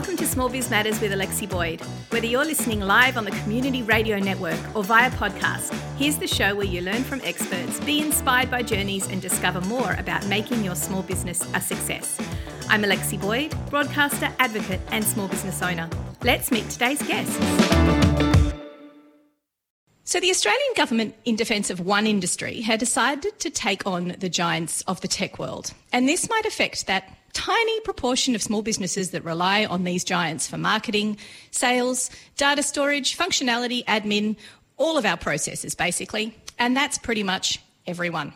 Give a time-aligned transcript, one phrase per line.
[0.00, 1.82] Welcome to Small Biz Matters with Alexi Boyd.
[2.08, 6.54] Whether you're listening live on the Community Radio Network or via podcast, here's the show
[6.54, 10.74] where you learn from experts, be inspired by journeys, and discover more about making your
[10.74, 12.18] small business a success.
[12.70, 15.86] I'm Alexi Boyd, broadcaster, advocate, and small business owner.
[16.22, 17.36] Let's meet today's guests.
[20.04, 24.30] So, the Australian government, in defence of one industry, had decided to take on the
[24.30, 25.74] giants of the tech world.
[25.92, 30.46] And this might affect that tiny proportion of small businesses that rely on these giants
[30.46, 31.16] for marketing,
[31.50, 34.36] sales, data storage, functionality, admin,
[34.76, 36.36] all of our processes basically.
[36.58, 38.32] And that's pretty much everyone.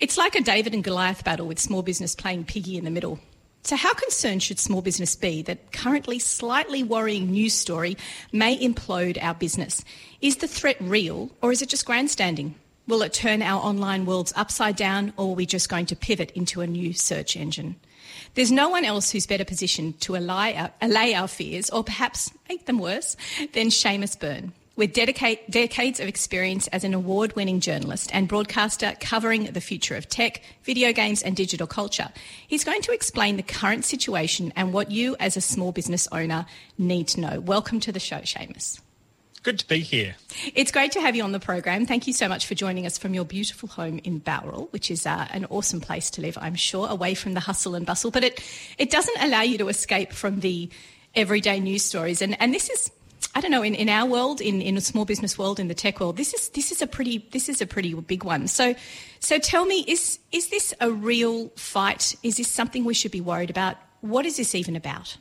[0.00, 3.20] It's like a David and Goliath battle with small business playing piggy in the middle.
[3.62, 7.96] So, how concerned should small business be that currently slightly worrying news story
[8.30, 9.82] may implode our business?
[10.20, 12.56] Is the threat real or is it just grandstanding?
[12.86, 16.30] Will it turn our online worlds upside down or are we just going to pivot
[16.32, 17.76] into a new search engine?
[18.34, 22.32] There's no one else who's better positioned to allay our, allay our fears, or perhaps
[22.48, 23.16] make them worse,
[23.52, 24.52] than Seamus Byrne.
[24.74, 29.94] With dedicate, decades of experience as an award winning journalist and broadcaster covering the future
[29.94, 32.08] of tech, video games, and digital culture,
[32.48, 36.44] he's going to explain the current situation and what you, as a small business owner,
[36.76, 37.38] need to know.
[37.38, 38.80] Welcome to the show, Seamus.
[39.44, 40.16] Good to be here.
[40.54, 41.84] It's great to have you on the program.
[41.84, 45.06] Thank you so much for joining us from your beautiful home in Bowral, which is
[45.06, 48.10] uh, an awesome place to live, I'm sure, away from the hustle and bustle.
[48.10, 48.42] But it,
[48.78, 50.70] it doesn't allow you to escape from the
[51.14, 52.22] everyday news stories.
[52.22, 52.90] And, and this is,
[53.34, 55.74] I don't know, in, in our world, in, in a small business world, in the
[55.74, 58.48] tech world, this is, this is a pretty, this is a pretty big one.
[58.48, 58.74] So,
[59.20, 62.16] so tell me, is, is this a real fight?
[62.22, 63.76] Is this something we should be worried about?
[64.00, 65.18] What is this even about?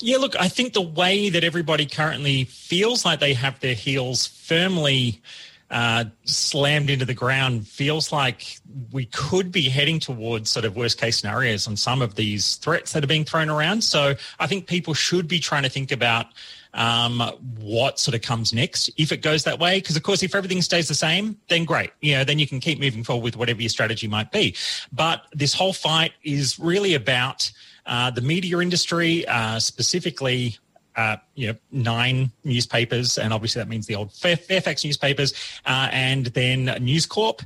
[0.00, 4.26] Yeah, look, I think the way that everybody currently feels like they have their heels
[4.26, 5.22] firmly
[5.70, 8.58] uh, slammed into the ground feels like
[8.92, 12.92] we could be heading towards sort of worst case scenarios on some of these threats
[12.92, 13.82] that are being thrown around.
[13.82, 16.26] So I think people should be trying to think about
[16.74, 17.20] um,
[17.58, 19.78] what sort of comes next if it goes that way.
[19.78, 21.90] Because of course, if everything stays the same, then great.
[22.00, 24.54] You know, then you can keep moving forward with whatever your strategy might be.
[24.92, 27.50] But this whole fight is really about
[27.86, 30.58] uh, the media industry, uh, specifically
[30.96, 35.32] uh, you know, nine newspapers, and obviously that means the old Fairfax newspapers,
[35.66, 37.42] uh, and then News Corp.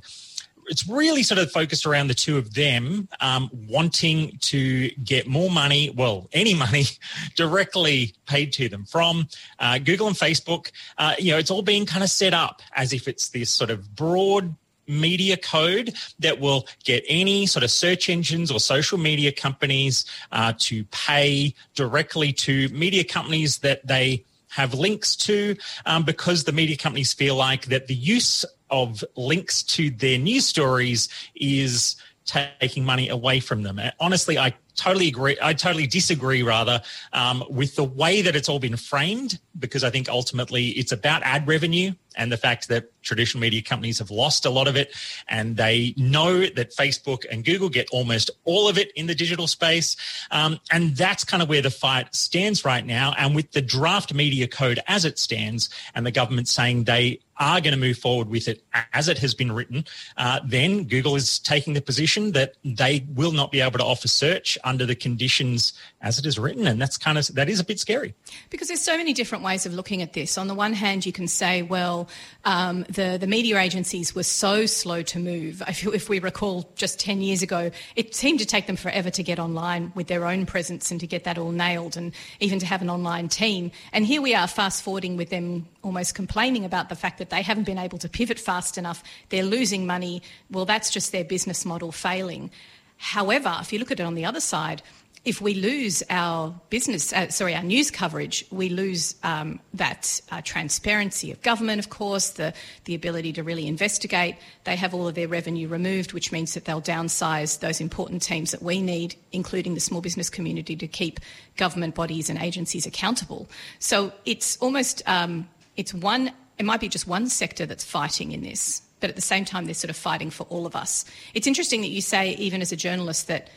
[0.70, 5.50] It's really sort of focused around the two of them um, wanting to get more
[5.50, 6.84] money, well, any money,
[7.36, 9.28] directly paid to them from
[9.58, 10.70] uh, Google and Facebook.
[10.98, 13.70] Uh, you know, it's all being kind of set up as if it's this sort
[13.70, 14.54] of broad
[14.88, 20.52] media code that will get any sort of search engines or social media companies uh,
[20.58, 25.54] to pay directly to media companies that they have links to
[25.86, 30.46] um, because the media companies feel like that the use of links to their news
[30.46, 33.80] stories is taking money away from them.
[34.00, 35.36] honestly, I totally agree.
[35.42, 36.80] I totally disagree, rather,
[37.12, 41.22] um, with the way that it's all been framed, because I think ultimately it's about
[41.24, 44.94] ad revenue and the fact that traditional media companies have lost a lot of it.
[45.28, 49.46] And they know that Facebook and Google get almost all of it in the digital
[49.46, 49.96] space.
[50.30, 53.14] Um, and that's kind of where the fight stands right now.
[53.16, 57.60] And with the draft media code as it stands, and the government saying they are
[57.60, 59.84] going to move forward with it as it has been written,
[60.16, 64.08] uh, then Google is taking the position that they will not be able to offer
[64.08, 67.64] search under the conditions as it is written, and that's kind of that is a
[67.64, 68.14] bit scary.
[68.50, 70.38] Because there's so many different ways of looking at this.
[70.38, 72.08] On the one hand, you can say, well,
[72.44, 75.62] um, the the media agencies were so slow to move.
[75.66, 79.22] If, if we recall, just ten years ago, it seemed to take them forever to
[79.22, 82.66] get online with their own presence and to get that all nailed, and even to
[82.66, 83.72] have an online team.
[83.92, 87.42] And here we are, fast forwarding with them almost complaining about the fact that they
[87.42, 89.02] haven't been able to pivot fast enough.
[89.30, 90.22] They're losing money.
[90.50, 92.50] Well, that's just their business model failing.
[92.98, 94.82] However, if you look at it on the other side,
[95.24, 100.40] if we lose our business, uh, sorry, our news coverage, we lose um, that uh,
[100.42, 102.54] transparency of government, of course, the,
[102.84, 104.36] the ability to really investigate.
[104.64, 108.52] They have all of their revenue removed, which means that they'll downsize those important teams
[108.52, 111.20] that we need, including the small business community, to keep
[111.56, 113.48] government bodies and agencies accountable.
[113.80, 118.42] So it's almost, um, it's one, it might be just one sector that's fighting in
[118.42, 121.04] this, but at the same time, they're sort of fighting for all of us.
[121.34, 123.48] It's interesting that you say, even as a journalist, that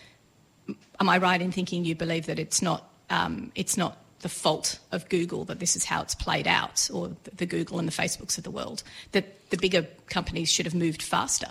[1.00, 4.80] am I right in thinking you believe that it's not um, it's not the fault
[4.92, 8.38] of Google that this is how it's played out, or the Google and the Facebooks
[8.38, 11.48] of the world, that the bigger companies should have moved faster?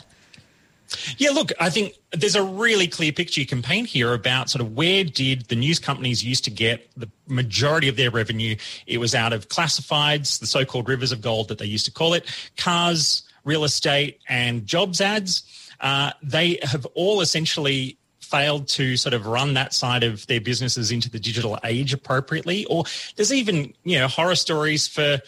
[1.18, 4.60] Yeah, look, I think there's a really clear picture you can paint here about sort
[4.60, 8.56] of where did the news companies used to get the majority of their revenue?
[8.86, 12.12] It was out of classifieds, the so-called rivers of gold that they used to call
[12.14, 12.24] it,
[12.56, 15.44] cars, real estate, and jobs ads.
[15.80, 20.92] Uh, they have all essentially failed to sort of run that side of their businesses
[20.92, 22.64] into the digital age appropriately.
[22.66, 22.84] Or
[23.16, 25.20] there's even, you know, horror stories for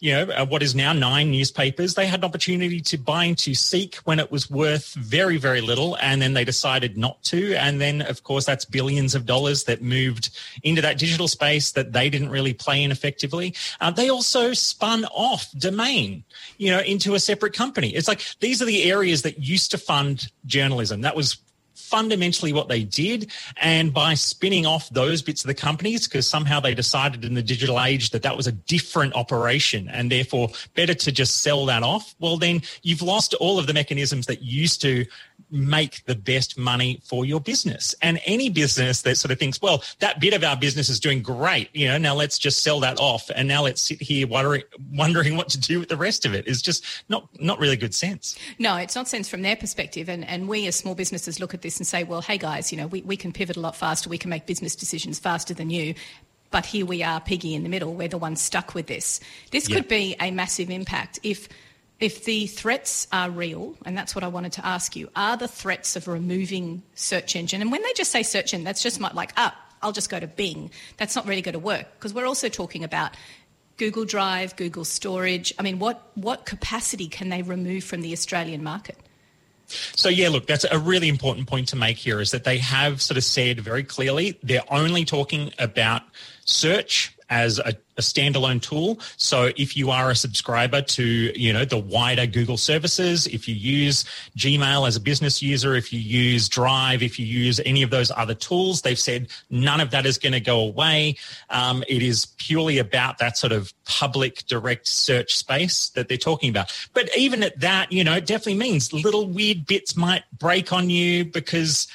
[0.00, 1.94] you know, uh, what is now nine newspapers.
[1.94, 5.96] They had an opportunity to buy into Seek when it was worth very, very little,
[6.00, 7.54] and then they decided not to.
[7.56, 10.30] And then, of course, that's billions of dollars that moved
[10.62, 13.54] into that digital space that they didn't really play in effectively.
[13.80, 16.24] Uh, they also spun off Domain,
[16.56, 17.90] you know, into a separate company.
[17.90, 21.02] It's like these are the areas that used to fund journalism.
[21.02, 21.36] That was
[21.90, 23.30] fundamentally what they did.
[23.60, 27.42] And by spinning off those bits of the companies, because somehow they decided in the
[27.42, 31.82] digital age that that was a different operation and therefore better to just sell that
[31.82, 35.04] off, well, then you've lost all of the mechanisms that used to
[35.50, 37.94] make the best money for your business.
[38.02, 41.22] And any business that sort of thinks, well, that bit of our business is doing
[41.22, 43.30] great, you know, now let's just sell that off.
[43.34, 44.62] And now let's sit here wondering,
[44.92, 47.94] wondering what to do with the rest of it is just not, not really good
[47.94, 48.36] sense.
[48.58, 50.08] No, it's not sense from their perspective.
[50.08, 52.78] And, and we as small businesses look at this and say, well, hey guys, you
[52.78, 54.08] know, we, we can pivot a lot faster.
[54.08, 55.94] We can make business decisions faster than you
[56.52, 59.20] but here we are piggy in the middle we're the ones stuck with this
[59.52, 61.48] this could be a massive impact if
[62.00, 65.48] if the threats are real, and that's what I wanted to ask you, are the
[65.48, 69.32] threats of removing search engine, and when they just say search engine, that's just like,
[69.36, 70.70] ah, I'll just go to Bing.
[70.96, 73.12] That's not really going to work because we're also talking about
[73.76, 75.54] Google Drive, Google Storage.
[75.58, 78.98] I mean, what, what capacity can they remove from the Australian market?
[79.66, 83.00] So yeah, look, that's a really important point to make here is that they have
[83.00, 86.02] sort of said very clearly they're only talking about
[86.44, 88.98] search as a, a, standalone tool.
[89.16, 93.54] So if you are a subscriber to, you know, the wider Google services, if you
[93.54, 94.04] use
[94.36, 98.10] Gmail as a business user, if you use Drive, if you use any of those
[98.10, 101.16] other tools, they've said none of that is going to go away.
[101.50, 106.50] Um, it is purely about that sort of public direct search space that they're talking
[106.50, 106.72] about.
[106.92, 110.90] But even at that, you know, it definitely means little weird bits might break on
[110.90, 111.86] you because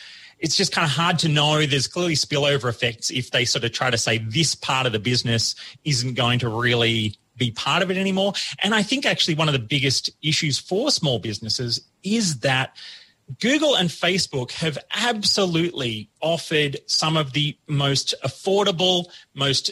[0.45, 1.65] it's just kind of hard to know.
[1.65, 4.99] There's clearly spillover effects if they sort of try to say this part of the
[4.99, 8.33] business isn't going to really be part of it anymore.
[8.61, 12.77] And I think actually one of the biggest issues for small businesses is that
[13.41, 19.71] Google and Facebook have absolutely offered some of the most affordable, most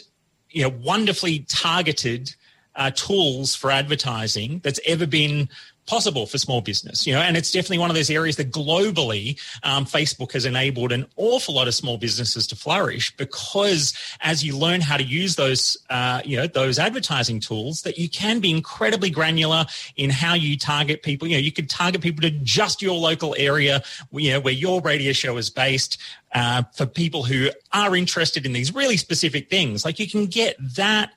[0.50, 2.34] you know, wonderfully targeted
[2.74, 5.48] uh, tools for advertising that's ever been
[5.86, 9.38] possible for small business, you know, and it's definitely one of those areas that globally
[9.62, 14.56] um, Facebook has enabled an awful lot of small businesses to flourish because as you
[14.56, 18.50] learn how to use those, uh, you know, those advertising tools, that you can be
[18.50, 19.66] incredibly granular
[19.96, 21.28] in how you target people.
[21.28, 23.82] You know, you could target people to just your local area,
[24.12, 25.98] you know, where your radio show is based.
[26.36, 30.56] Uh, for people who are interested in these really specific things, like you can get
[30.74, 31.12] that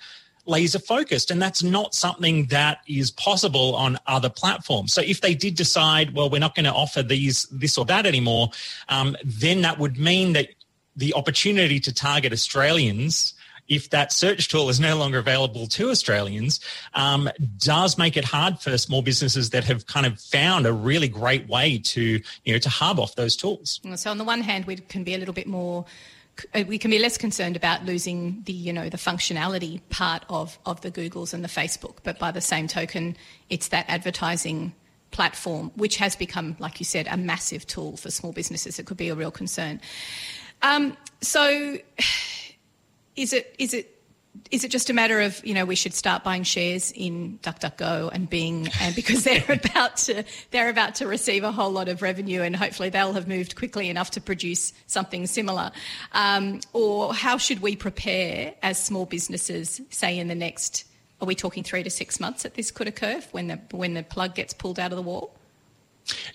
[0.47, 1.31] laser focused.
[1.31, 4.93] And that's not something that is possible on other platforms.
[4.93, 8.05] So if they did decide, well, we're not going to offer these, this or that
[8.05, 8.49] anymore,
[8.89, 10.49] um, then that would mean that
[10.95, 13.33] the opportunity to target Australians
[13.67, 16.59] if that search tool is no longer available to Australians,
[16.93, 21.07] um, does make it hard for small businesses that have kind of found a really
[21.07, 23.81] great way to, you know, to hub off those tools.
[23.95, 25.85] So on the one hand, we can be a little bit more
[26.67, 30.81] we can be less concerned about losing the you know the functionality part of of
[30.81, 33.15] the Googles and the Facebook, but by the same token,
[33.49, 34.73] it's that advertising
[35.11, 38.77] platform which has become, like you said, a massive tool for small businesses.
[38.77, 39.81] It could be a real concern.
[40.61, 41.77] Um, so,
[43.15, 43.96] is it is it
[44.51, 48.11] is it just a matter of you know we should start buying shares in DuckDuckGo
[48.13, 52.01] and Bing, and because they're about to they're about to receive a whole lot of
[52.01, 55.71] revenue, and hopefully they'll have moved quickly enough to produce something similar,
[56.13, 60.85] um, or how should we prepare as small businesses, say in the next?
[61.19, 64.03] Are we talking three to six months that this could occur when the when the
[64.03, 65.33] plug gets pulled out of the wall?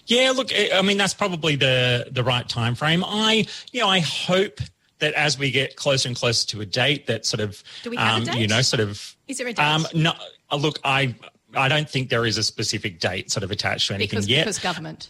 [0.06, 3.04] Yeah, look, I mean that's probably the the right time frame.
[3.06, 4.60] I you know I hope
[5.02, 7.62] that as we get closer and closer to a date, that sort of,
[7.98, 9.14] um, you know, sort of.
[9.28, 9.62] Is there a date?
[9.62, 10.14] Um, no,
[10.50, 11.14] uh, look, I
[11.54, 14.44] I don't think there is a specific date sort of attached to anything because, yet.
[14.44, 15.08] Because government.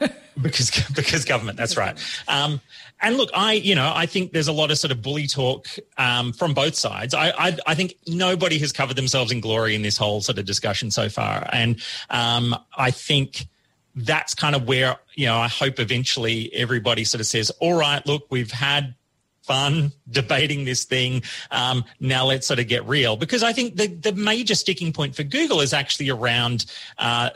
[0.42, 1.98] because because government, that's right.
[2.28, 2.60] Um,
[3.00, 5.66] and look, I you know I think there's a lot of sort of bully talk
[5.98, 7.14] um, from both sides.
[7.14, 10.44] I, I, I think nobody has covered themselves in glory in this whole sort of
[10.44, 11.80] discussion so far, and
[12.10, 13.46] um, I think
[13.94, 18.06] that's kind of where you know I hope eventually everybody sort of says, all right,
[18.06, 18.94] look, we've had
[19.42, 21.22] fun debating this thing.
[21.50, 25.14] Um, now let's sort of get real because I think the, the major sticking point
[25.16, 26.66] for Google is actually around
[26.98, 27.30] uh,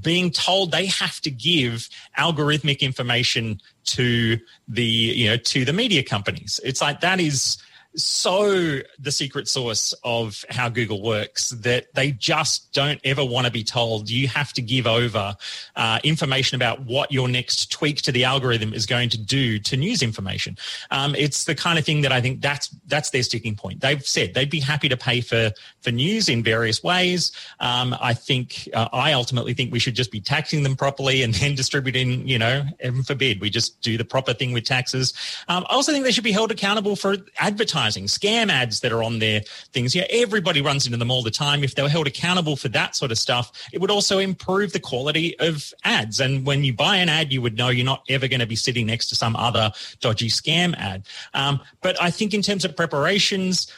[0.00, 6.02] being told they have to give algorithmic information to the you know to the media
[6.02, 6.60] companies.
[6.64, 7.58] It's like that is
[7.94, 13.52] so the secret source of how Google works that they just don't ever want to
[13.52, 15.36] be told you have to give over
[15.76, 19.76] uh, information about what your next tweak to the algorithm is going to do to
[19.76, 20.56] news information.
[20.90, 23.80] Um, it's the kind of thing that I think that's that's their sticking point.
[23.80, 27.32] They've said they'd be happy to pay for for news in various ways.
[27.60, 31.34] Um, I think uh, I ultimately think we should just be taxing them properly and
[31.42, 32.26] then distributing.
[32.26, 35.12] You know, heaven forbid we just do the proper thing with taxes.
[35.48, 39.02] Um, I also think they should be held accountable for advertising, scam ads that are
[39.02, 39.40] on their
[39.72, 39.94] things.
[39.94, 41.64] Yeah, everybody runs into them all the time.
[41.64, 44.80] If they were held accountable for that sort of stuff, it would also improve the
[44.80, 46.20] quality of ads.
[46.20, 48.56] And when you buy an ad, you would know you're not ever going to be
[48.56, 51.06] sitting next to some other dodgy scam ad.
[51.34, 53.70] Um, but I think in terms of preparations,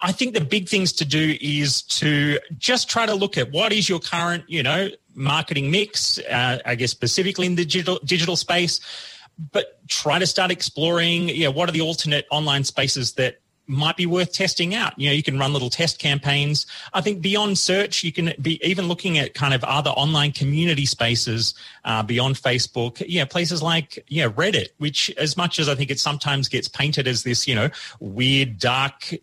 [0.00, 3.72] I think the big things to do is to just try to look at what
[3.72, 8.36] is your current, you know, marketing mix, uh, I guess specifically in the digital digital
[8.36, 8.80] space,
[9.52, 13.96] but try to start exploring, you know, what are the alternate online spaces that might
[13.96, 14.98] be worth testing out.
[14.98, 16.66] You know, you can run little test campaigns.
[16.94, 20.86] I think beyond search, you can be even looking at kind of other online community
[20.86, 21.54] spaces
[21.84, 23.02] uh, beyond Facebook.
[23.06, 27.06] Yeah, places like yeah Reddit, which as much as I think it sometimes gets painted
[27.06, 27.68] as this you know
[28.00, 29.14] weird dark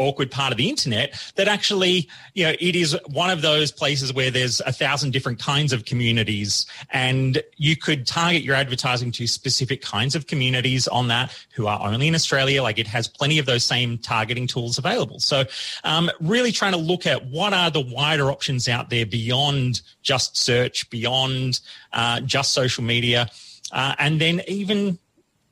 [0.00, 4.12] awkward part of the internet that actually you know it is one of those places
[4.12, 9.26] where there's a thousand different kinds of communities and you could target your advertising to
[9.26, 12.62] specific kinds of communities on that who are only in australia.
[12.62, 15.20] Like it has plenty of those same targeting tools available.
[15.20, 15.44] So
[15.84, 20.36] um, really trying to look at what are the wider options out there beyond just
[20.36, 21.60] search beyond
[21.92, 23.28] uh, just social media
[23.72, 24.98] uh, and then even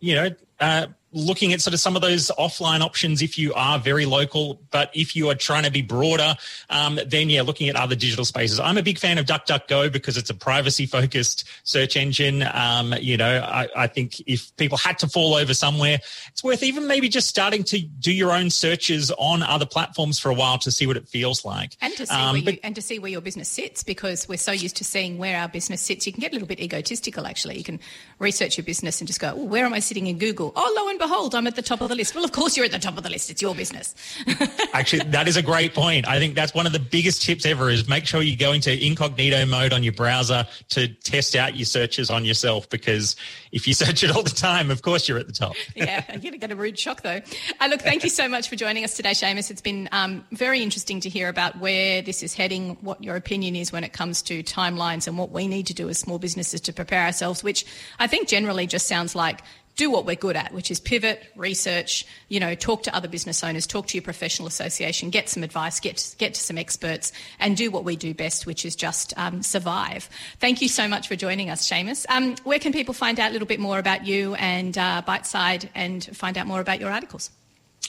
[0.00, 3.78] you know uh, looking at sort of some of those offline options if you are
[3.78, 6.36] very local, but if you are trying to be broader,
[6.70, 8.60] um, then yeah, looking at other digital spaces.
[8.60, 12.42] I'm a big fan of DuckDuckGo because it's a privacy focused search engine.
[12.52, 15.98] Um, you know, I, I, think if people had to fall over somewhere,
[16.28, 20.30] it's worth even maybe just starting to do your own searches on other platforms for
[20.30, 21.76] a while to see what it feels like.
[21.80, 24.28] And to see, um, where, but, you, and to see where your business sits because
[24.28, 26.06] we're so used to seeing where our business sits.
[26.06, 27.56] You can get a little bit egotistical actually.
[27.56, 27.80] You can
[28.18, 30.52] research your business and just go, oh, where am I sitting in Google?
[30.54, 32.14] Oh, lo and and behold, I'm at the top of the list.
[32.14, 33.30] Well, of course, you're at the top of the list.
[33.30, 33.94] It's your business.
[34.72, 36.08] Actually, that is a great point.
[36.08, 38.84] I think that's one of the biggest tips ever is make sure you go into
[38.84, 43.14] incognito mode on your browser to test out your searches on yourself because
[43.52, 45.54] if you search it all the time, of course, you're at the top.
[45.76, 47.20] yeah, you're going to get a rude shock though.
[47.60, 49.50] Uh, look, thank you so much for joining us today, Seamus.
[49.50, 53.54] It's been um, very interesting to hear about where this is heading, what your opinion
[53.54, 56.60] is when it comes to timelines and what we need to do as small businesses
[56.62, 57.64] to prepare ourselves, which
[58.00, 59.42] I think generally just sounds like
[59.78, 63.42] do what we're good at, which is pivot, research, you know, talk to other business
[63.42, 67.56] owners, talk to your professional association, get some advice, get, get to some experts, and
[67.56, 70.10] do what we do best, which is just um, survive.
[70.40, 72.04] Thank you so much for joining us, Seamus.
[72.08, 75.68] Um, where can people find out a little bit more about you and uh, Byteside
[75.74, 77.30] and find out more about your articles?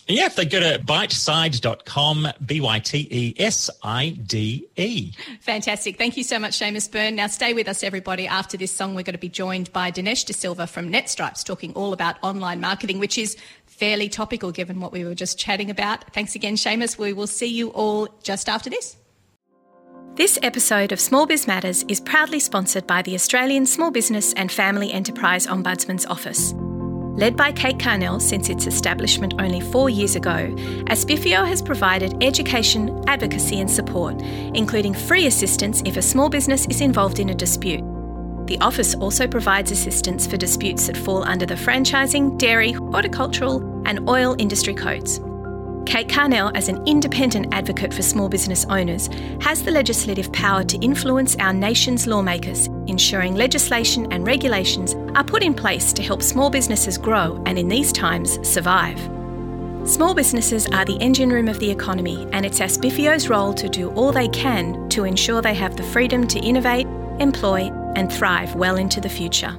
[0.09, 5.11] Yeah, if they go to byteside.com, B Y T E S I D E.
[5.41, 5.99] Fantastic.
[5.99, 7.15] Thank you so much, Seamus Byrne.
[7.15, 8.27] Now, stay with us, everybody.
[8.27, 11.73] After this song, we're going to be joined by Dinesh De Silva from NetStripes talking
[11.73, 13.37] all about online marketing, which is
[13.67, 16.11] fairly topical given what we were just chatting about.
[16.11, 16.97] Thanks again, Seamus.
[16.97, 18.97] We will see you all just after this.
[20.15, 24.51] This episode of Small Biz Matters is proudly sponsored by the Australian Small Business and
[24.51, 26.55] Family Enterprise Ombudsman's Office.
[27.19, 30.55] Led by Kate Carnell since its establishment only four years ago,
[30.87, 36.79] ASBFEO has provided education, advocacy, and support, including free assistance if a small business is
[36.79, 37.83] involved in a dispute.
[38.45, 44.07] The office also provides assistance for disputes that fall under the franchising, dairy, horticultural, and
[44.07, 45.19] oil industry codes.
[45.85, 49.09] Kate Carnell, as an independent advocate for small business owners,
[49.41, 55.41] has the legislative power to influence our nation's lawmakers, ensuring legislation and regulations are put
[55.41, 58.99] in place to help small businesses grow and, in these times, survive.
[59.87, 63.89] Small businesses are the engine room of the economy, and it's ASBFEO's role to do
[63.91, 66.87] all they can to ensure they have the freedom to innovate,
[67.21, 69.57] employ, and thrive well into the future.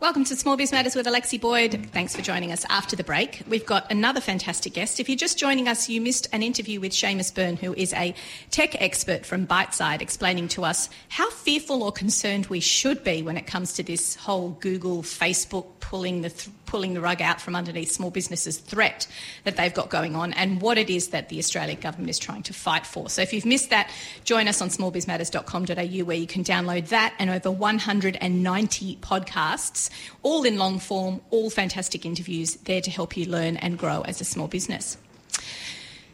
[0.00, 1.88] Welcome to Small Biz Matters with Alexi Boyd.
[1.90, 3.42] Thanks for joining us after the break.
[3.48, 5.00] We've got another fantastic guest.
[5.00, 8.14] If you're just joining us, you missed an interview with Seamus Byrne, who is a
[8.52, 13.36] tech expert from Byteside, explaining to us how fearful or concerned we should be when
[13.36, 17.56] it comes to this whole Google, Facebook pulling the th- pulling the rug out from
[17.56, 19.06] underneath small businesses threat
[19.44, 22.42] that they've got going on and what it is that the Australian government is trying
[22.42, 23.08] to fight for.
[23.08, 23.90] So if you've missed that,
[24.24, 29.87] join us on smallbizmatters.com.au where you can download that and over 190 podcasts,
[30.22, 34.20] all in long form, all fantastic interviews there to help you learn and grow as
[34.20, 34.98] a small business.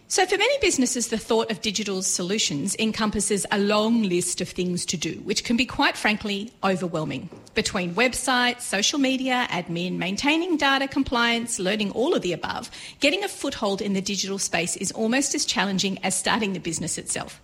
[0.06, 4.86] So, for many businesses, the thought of digital solutions encompasses a long list of things
[4.86, 7.28] to do, which can be quite frankly overwhelming.
[7.54, 13.28] Between websites, social media, admin, maintaining data compliance, learning all of the above, getting a
[13.28, 17.40] foothold in the digital space is almost as challenging as starting the business itself.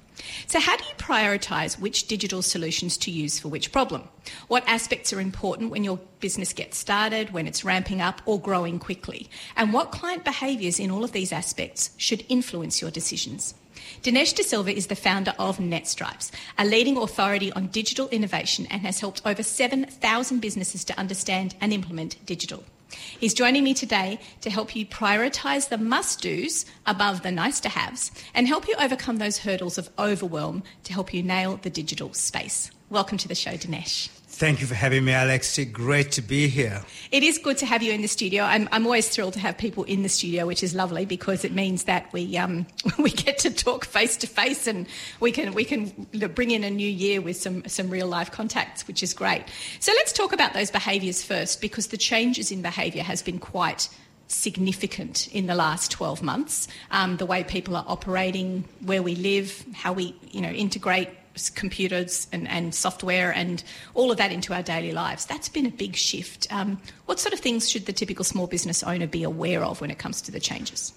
[0.47, 4.09] So, how do you prioritise which digital solutions to use for which problem?
[4.49, 8.79] What aspects are important when your business gets started, when it's ramping up or growing
[8.79, 9.29] quickly?
[9.57, 13.55] And what client behaviours in all of these aspects should influence your decisions?
[14.03, 18.83] Dinesh De Silva is the founder of NetStripes, a leading authority on digital innovation and
[18.83, 22.65] has helped over 7,000 businesses to understand and implement digital.
[22.91, 27.69] He's joining me today to help you prioritise the must dos above the nice to
[27.69, 32.13] haves and help you overcome those hurdles of overwhelm to help you nail the digital
[32.13, 32.71] space.
[32.89, 34.20] Welcome to the show, Dinesh.
[34.41, 35.59] Thank you for having me, Alex.
[35.71, 36.83] Great to be here.
[37.13, 38.43] It is good to have you in the studio.
[38.43, 41.53] I'm, I'm always thrilled to have people in the studio, which is lovely because it
[41.53, 42.67] means that we um,
[42.99, 44.87] we get to talk face to face and
[45.21, 45.91] we can we can
[46.35, 49.45] bring in a new year with some some real life contacts, which is great.
[49.79, 53.91] So let's talk about those behaviours first because the changes in behaviour has been quite
[54.27, 56.67] significant in the last 12 months.
[56.93, 61.11] Um, the way people are operating, where we live, how we you know integrate
[61.55, 63.63] computers and, and, software and
[63.95, 65.27] all of that into our daily lives.
[65.27, 66.47] That's been a big shift.
[66.53, 69.91] Um, what sort of things should the typical small business owner be aware of when
[69.91, 70.93] it comes to the changes?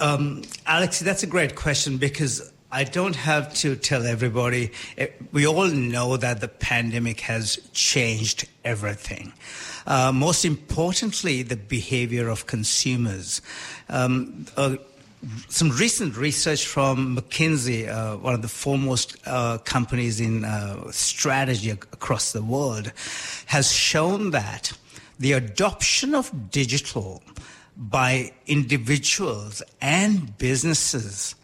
[0.00, 4.72] Um, Alex, that's a great question because I don't have to tell everybody.
[4.98, 9.32] Eh, we all know that the pandemic has changed everything.
[9.86, 13.42] Uh, most importantly, the behavior of consumers.
[13.88, 14.76] Um, uh,
[15.48, 21.70] some recent research from McKinsey, uh, one of the foremost uh, companies in uh, strategy
[21.70, 22.92] across the world,
[23.46, 24.72] has shown that
[25.18, 27.22] the adoption of digital
[27.76, 31.34] by individuals and businesses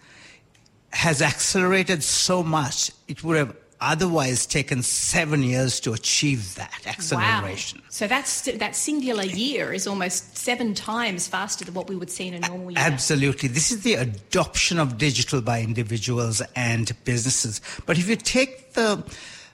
[0.92, 7.78] has accelerated so much, it would have otherwise taken seven years to achieve that acceleration.
[7.78, 7.86] Wow.
[7.88, 12.28] So that's that singular year is almost seven times faster than what we would see
[12.28, 12.78] in a normal year.
[12.78, 13.48] Absolutely.
[13.48, 17.60] This is the adoption of digital by individuals and businesses.
[17.86, 19.02] But if you take the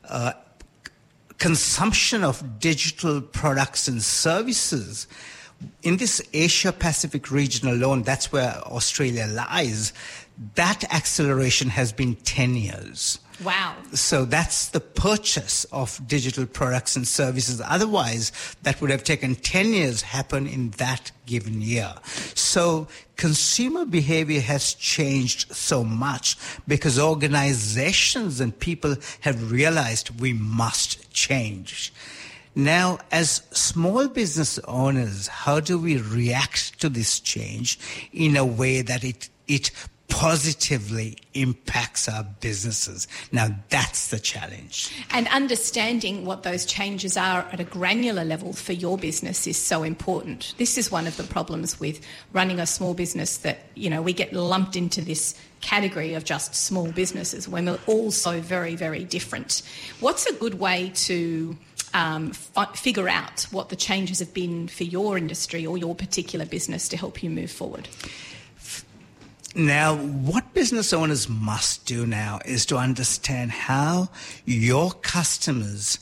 [0.08, 0.32] uh,
[1.38, 5.06] consumption of digital products and services,
[5.82, 9.92] in this Asia Pacific region alone, that's where Australia lies,
[10.54, 13.18] that acceleration has been 10 years.
[13.44, 13.76] Wow.
[13.92, 17.60] So that's the purchase of digital products and services.
[17.64, 21.94] Otherwise, that would have taken 10 years happen in that given year.
[22.34, 31.10] So consumer behavior has changed so much because organizations and people have realized we must
[31.12, 31.92] change.
[32.54, 37.78] Now, as small business owners, how do we react to this change
[38.14, 39.70] in a way that it, it
[40.08, 43.08] positively impacts our businesses.
[43.32, 44.92] Now that's the challenge.
[45.10, 49.82] And understanding what those changes are at a granular level for your business is so
[49.82, 50.54] important.
[50.58, 52.00] This is one of the problems with
[52.32, 56.54] running a small business that, you know, we get lumped into this category of just
[56.54, 59.62] small businesses when we're all so very, very different.
[60.00, 61.56] What's a good way to
[61.94, 66.46] um, f- figure out what the changes have been for your industry or your particular
[66.46, 67.88] business to help you move forward?
[69.56, 74.10] Now, what business owners must do now is to understand how
[74.44, 75.98] your customers,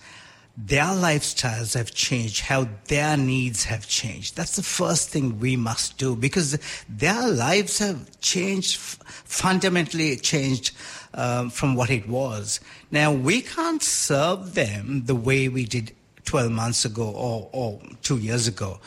[0.56, 4.34] their lifestyles have changed, how their needs have changed.
[4.34, 10.72] That's the first thing we must do because their lives have changed, fundamentally changed
[11.14, 12.58] um, from what it was.
[12.90, 15.92] Now, we can't serve them the way we did
[16.24, 18.80] 12 months ago or, or two years ago.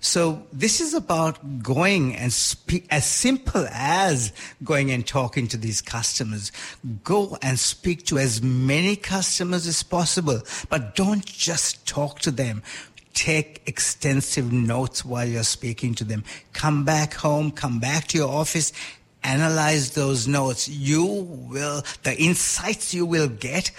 [0.00, 4.32] So this is about going and speak as simple as
[4.64, 6.50] going and talking to these customers.
[7.04, 12.62] Go and speak to as many customers as possible, but don't just talk to them.
[13.12, 16.24] Take extensive notes while you're speaking to them.
[16.54, 18.72] Come back home, come back to your office,
[19.22, 20.66] analyze those notes.
[20.66, 23.70] You will, the insights you will get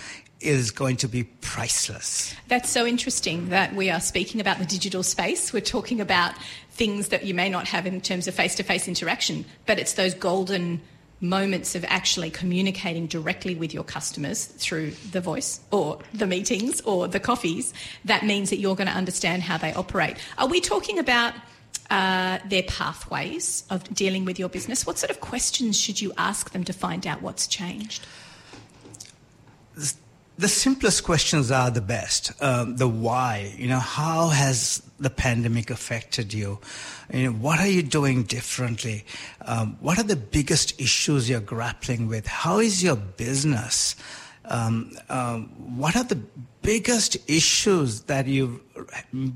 [0.41, 2.35] is going to be priceless.
[2.47, 5.53] That's so interesting that we are speaking about the digital space.
[5.53, 6.33] We're talking about
[6.71, 9.93] things that you may not have in terms of face to face interaction, but it's
[9.93, 10.81] those golden
[11.21, 17.07] moments of actually communicating directly with your customers through the voice or the meetings or
[17.07, 17.73] the coffees
[18.05, 20.17] that means that you're going to understand how they operate.
[20.39, 21.35] Are we talking about
[21.91, 24.87] uh, their pathways of dealing with your business?
[24.87, 28.07] What sort of questions should you ask them to find out what's changed?
[30.37, 32.31] The simplest questions are the best.
[32.41, 36.59] Um, the why, you know, how has the pandemic affected you?
[37.13, 39.05] You know, what are you doing differently?
[39.45, 42.25] Um, what are the biggest issues you're grappling with?
[42.25, 43.95] How is your business?
[44.45, 45.45] Um, um,
[45.77, 46.19] what are the
[46.61, 48.59] biggest issues that you've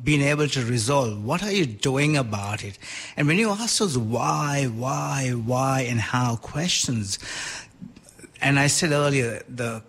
[0.04, 1.24] been able to resolve?
[1.24, 2.80] What are you doing about it?
[3.16, 7.20] And when you ask those why, why, why, and how questions,
[8.42, 9.84] and I said earlier, the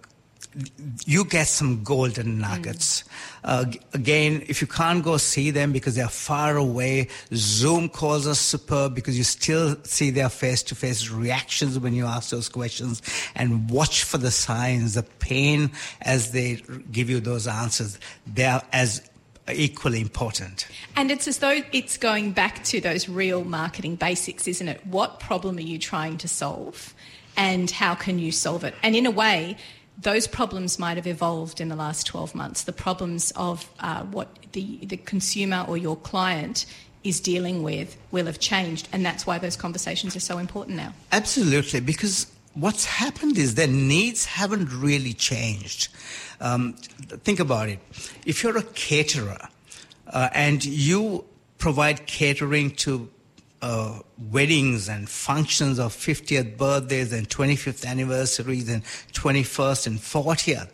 [1.05, 3.03] you get some golden nuggets.
[3.03, 3.07] Mm.
[3.45, 8.35] Uh, again, if you can't go see them because they're far away, Zoom calls are
[8.35, 13.03] superb because you still see their face to face reactions when you ask those questions
[13.35, 15.71] and watch for the signs, the pain
[16.03, 17.99] as they give you those answers.
[18.27, 19.09] They're as
[19.53, 20.67] equally important.
[20.97, 24.85] And it's as though it's going back to those real marketing basics, isn't it?
[24.87, 26.95] What problem are you trying to solve?
[27.37, 28.75] And how can you solve it?
[28.83, 29.57] And in a way,
[29.99, 32.65] those problems might have evolved in the last 12 months.
[32.65, 36.67] The problems of uh, what the, the consumer or your client
[37.03, 40.93] is dealing with will have changed, and that's why those conversations are so important now.
[41.13, 45.89] Absolutely, because what's happened is their needs haven't really changed.
[46.41, 46.75] Um,
[47.23, 47.79] think about it.
[48.25, 49.49] If you're a caterer
[50.09, 51.25] uh, and you
[51.59, 53.09] provide catering to
[53.63, 60.71] uh, weddings and functions of 50th birthdays and 25th anniversaries and 21st and 40th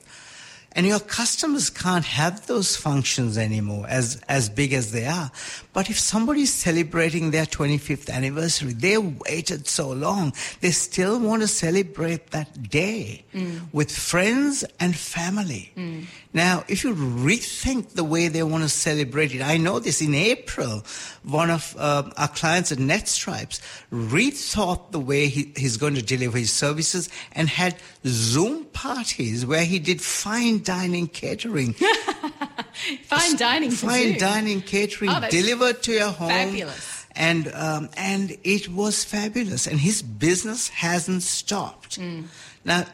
[0.75, 5.31] and your customers can't have those functions anymore as, as big as they are.
[5.73, 11.49] But if somebody's celebrating their 25th anniversary, they waited so long, they still want to
[11.49, 13.61] celebrate that day mm.
[13.73, 15.73] with friends and family.
[15.77, 16.07] Mm.
[16.35, 20.15] Now, if you rethink the way they want to celebrate it, I know this in
[20.15, 20.83] April,
[21.23, 23.61] one of uh, our clients at NetStripes
[23.93, 29.65] rethought the way he, he's going to deliver his services and had Zoom parties where
[29.65, 31.75] he did fine dining catering.
[33.05, 36.31] fine dining, fine dining catering oh, delivered to your home.
[36.31, 37.07] Fabulous.
[37.15, 42.01] And um, and it was fabulous, and his business hasn't stopped.
[42.01, 42.25] Mm.
[42.65, 42.87] Now,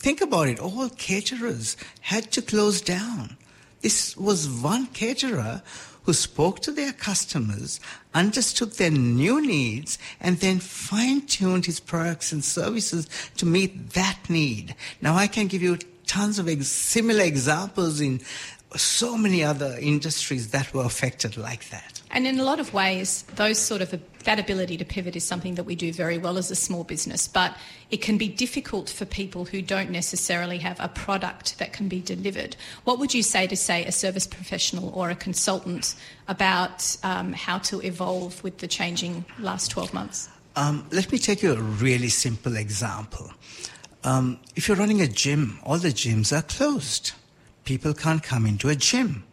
[0.00, 0.58] think about it.
[0.58, 3.36] All caterers had to close down.
[3.82, 5.62] This was one caterer
[6.04, 7.78] who spoke to their customers,
[8.14, 14.18] understood their new needs, and then fine tuned his products and services to meet that
[14.28, 14.74] need.
[15.00, 18.20] Now, I can give you tons of ex- similar examples in
[18.74, 21.99] so many other industries that were affected like that.
[22.12, 25.54] And in a lot of ways, those sort of that ability to pivot is something
[25.54, 27.56] that we do very well as a small business, but
[27.90, 32.00] it can be difficult for people who don't necessarily have a product that can be
[32.00, 32.56] delivered.
[32.84, 35.94] What would you say to say a service professional or a consultant
[36.28, 40.28] about um, how to evolve with the changing last 12 months?
[40.56, 43.32] Um, let me take you a really simple example.
[44.02, 47.12] Um, if you're running a gym, all the gyms are closed.
[47.64, 49.24] People can't come into a gym.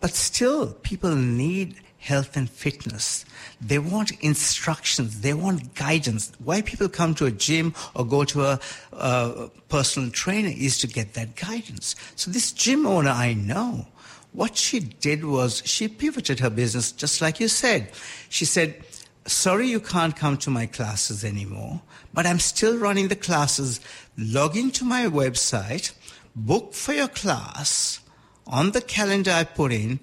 [0.00, 3.24] But still, people need health and fitness.
[3.60, 5.20] They want instructions.
[5.20, 6.32] They want guidance.
[6.42, 8.60] Why people come to a gym or go to
[8.92, 11.94] a, personal trainer is to get that guidance.
[12.16, 13.86] So this gym owner I know,
[14.32, 17.90] what she did was she pivoted her business just like you said.
[18.28, 18.82] She said,
[19.26, 21.82] sorry you can't come to my classes anymore,
[22.14, 23.80] but I'm still running the classes.
[24.16, 25.92] Log into my website,
[26.34, 28.00] book for your class
[28.46, 30.00] on the calendar I put in,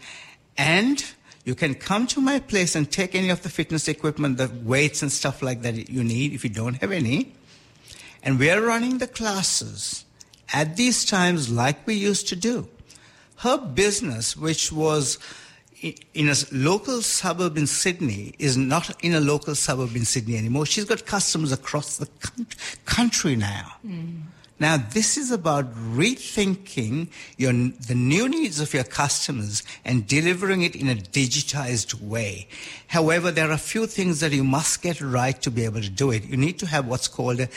[0.57, 1.03] and
[1.45, 5.01] you can come to my place and take any of the fitness equipment, the weights
[5.03, 7.33] and stuff like that you need if you don't have any.
[8.23, 10.05] And we're running the classes
[10.51, 12.67] at these times like we used to do.
[13.37, 15.19] Her business, which was
[15.81, 20.65] in a local suburb in Sydney is not in a local suburb in Sydney anymore.
[20.65, 22.07] She's got customers across the
[22.85, 23.73] country now.
[23.85, 24.21] Mm.
[24.57, 30.75] Now, this is about rethinking your, the new needs of your customers and delivering it
[30.75, 32.47] in a digitized way.
[32.87, 35.89] However, there are a few things that you must get right to be able to
[35.89, 36.23] do it.
[36.23, 37.49] You need to have what's called a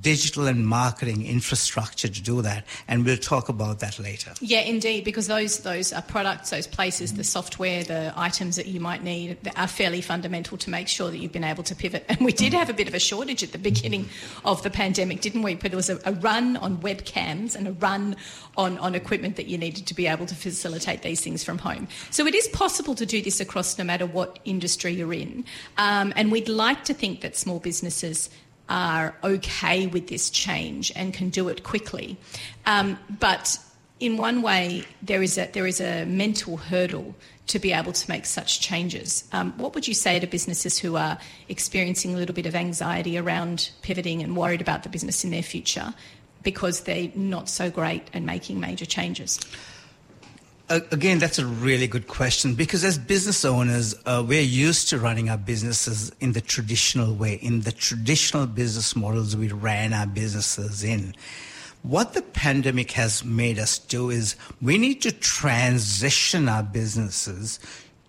[0.00, 4.32] digital and marketing infrastructure to do that, and we'll talk about that later.
[4.40, 8.80] Yeah, indeed, because those those are products, those places, the software, the items that you
[8.80, 12.04] might need are fairly fundamental to make sure that you've been able to pivot.
[12.08, 14.08] And we did have a bit of a shortage at the beginning
[14.44, 15.56] of the pandemic, didn't we?
[15.56, 18.16] But there was a, a run run on webcams and a run
[18.56, 21.88] on, on equipment that you needed to be able to facilitate these things from home.
[22.10, 25.44] So it is possible to do this across no matter what industry you're in.
[25.78, 28.30] Um, and we'd like to think that small businesses
[28.68, 32.16] are okay with this change and can do it quickly.
[32.64, 33.58] Um, but
[34.00, 37.14] in one way, there is a there is a mental hurdle
[37.46, 39.24] to be able to make such changes.
[39.32, 43.16] Um, what would you say to businesses who are experiencing a little bit of anxiety
[43.16, 45.94] around pivoting and worried about the business in their future?
[46.46, 49.40] Because they're not so great at making major changes?
[50.68, 55.28] Again, that's a really good question because as business owners, uh, we're used to running
[55.28, 60.84] our businesses in the traditional way, in the traditional business models we ran our businesses
[60.84, 61.16] in.
[61.82, 67.58] What the pandemic has made us do is we need to transition our businesses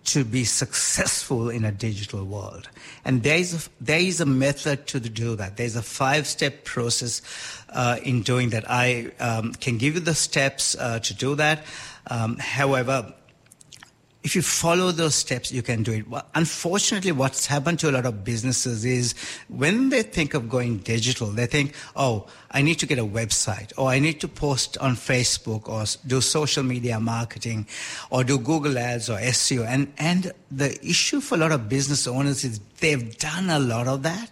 [0.04, 2.68] to be successful in a digital world.
[3.04, 5.56] And there is a, there is a method to do that.
[5.56, 7.22] There's a five step process
[7.70, 8.64] uh, in doing that.
[8.70, 11.64] I um, can give you the steps uh, to do that.
[12.10, 13.12] Um, however,
[14.28, 16.04] if you follow those steps, you can do it.
[16.34, 19.14] Unfortunately, what's happened to a lot of businesses is
[19.48, 23.72] when they think of going digital, they think, oh, I need to get a website,
[23.78, 27.66] or I need to post on Facebook, or do social media marketing,
[28.10, 29.66] or do Google Ads or SEO.
[29.66, 33.88] And, and the issue for a lot of business owners is they've done a lot
[33.88, 34.30] of that.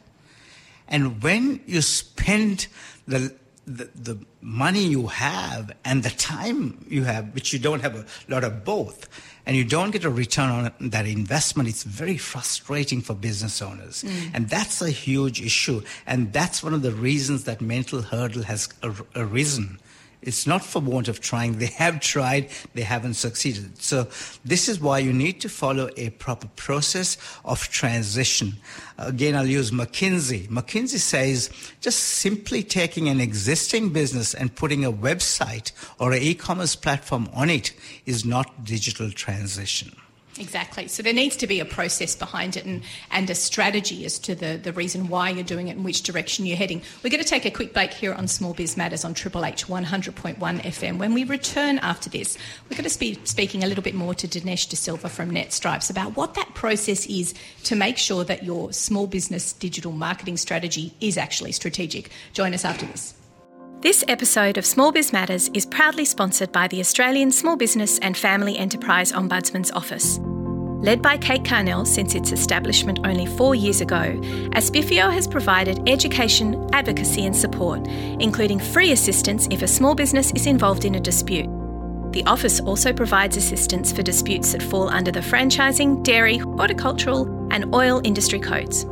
[0.89, 2.67] And when you spend
[3.09, 3.35] the
[3.67, 8.07] the, the money you have and the time you have, which you don't have a
[8.29, 9.09] lot of both,
[9.45, 14.03] and you don't get a return on that investment, it's very frustrating for business owners.
[14.03, 14.31] Mm.
[14.35, 15.83] And that's a huge issue.
[16.07, 18.69] And that's one of the reasons that mental hurdle has
[19.15, 19.79] arisen
[20.23, 21.59] it's not for want of trying.
[21.59, 23.81] They have tried, they haven't succeeded.
[23.83, 24.09] So
[24.45, 28.55] this is why you need to follow a proper process of transition.
[28.99, 30.49] Again, I'll use McKinsey.
[30.49, 31.51] McKinsey says
[31.81, 37.51] just simply taking an existing business and putting a website or an e-commerce platform on
[37.51, 37.73] it
[38.07, 39.95] is not digital transition.
[40.39, 40.89] Exactly.
[40.89, 44.35] So there needs to be a process behind it and, and a strategy as to
[44.35, 46.83] the, the reason why you're doing it and which direction you're heading.
[47.03, 49.67] We're going to take a quick break here on Small Biz Matters on Triple H
[49.67, 50.99] 100.1 FM.
[50.99, 54.29] When we return after this, we're going to be speaking a little bit more to
[54.29, 58.73] Dinesh De Silva from NetStripes about what that process is to make sure that your
[58.73, 62.11] small business digital marketing strategy is actually strategic.
[62.33, 63.16] Join us after this.
[63.81, 68.17] This episode of Small Biz Matters is proudly sponsored by the Australian Small Business and
[68.17, 70.19] Family Enterprise Ombudsman's Office.
[70.83, 74.19] Led by Kate Carnell since its establishment only four years ago,
[74.55, 80.47] ASBFEO has provided education, advocacy, and support, including free assistance if a small business is
[80.47, 81.47] involved in a dispute.
[82.13, 87.75] The office also provides assistance for disputes that fall under the franchising, dairy, horticultural, and
[87.75, 88.87] oil industry codes.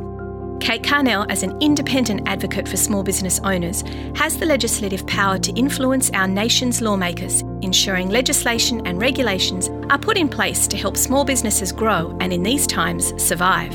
[0.59, 3.83] Kate Carnell, as an independent advocate for small business owners,
[4.15, 10.17] has the legislative power to influence our nation's lawmakers, ensuring legislation and regulations are put
[10.17, 13.73] in place to help small businesses grow and, in these times, survive.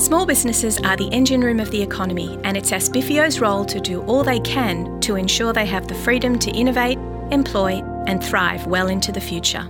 [0.00, 4.02] Small businesses are the engine room of the economy, and it's ASBFEO's role to do
[4.04, 6.98] all they can to ensure they have the freedom to innovate,
[7.30, 9.68] employ, and thrive well into the future.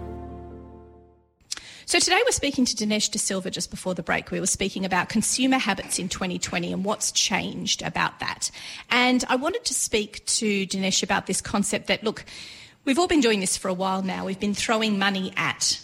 [1.92, 4.30] So today we're speaking to Dinesh De Silva just before the break.
[4.30, 8.50] We were speaking about consumer habits in 2020 and what's changed about that.
[8.88, 12.24] And I wanted to speak to Dinesh about this concept that, look,
[12.86, 14.24] we've all been doing this for a while now.
[14.24, 15.82] We've been throwing money at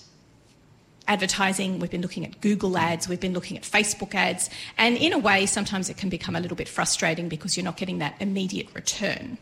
[1.06, 5.12] advertising, we've been looking at Google ads, we've been looking at Facebook ads, and in
[5.12, 8.14] a way, sometimes it can become a little bit frustrating because you're not getting that
[8.18, 9.36] immediate return.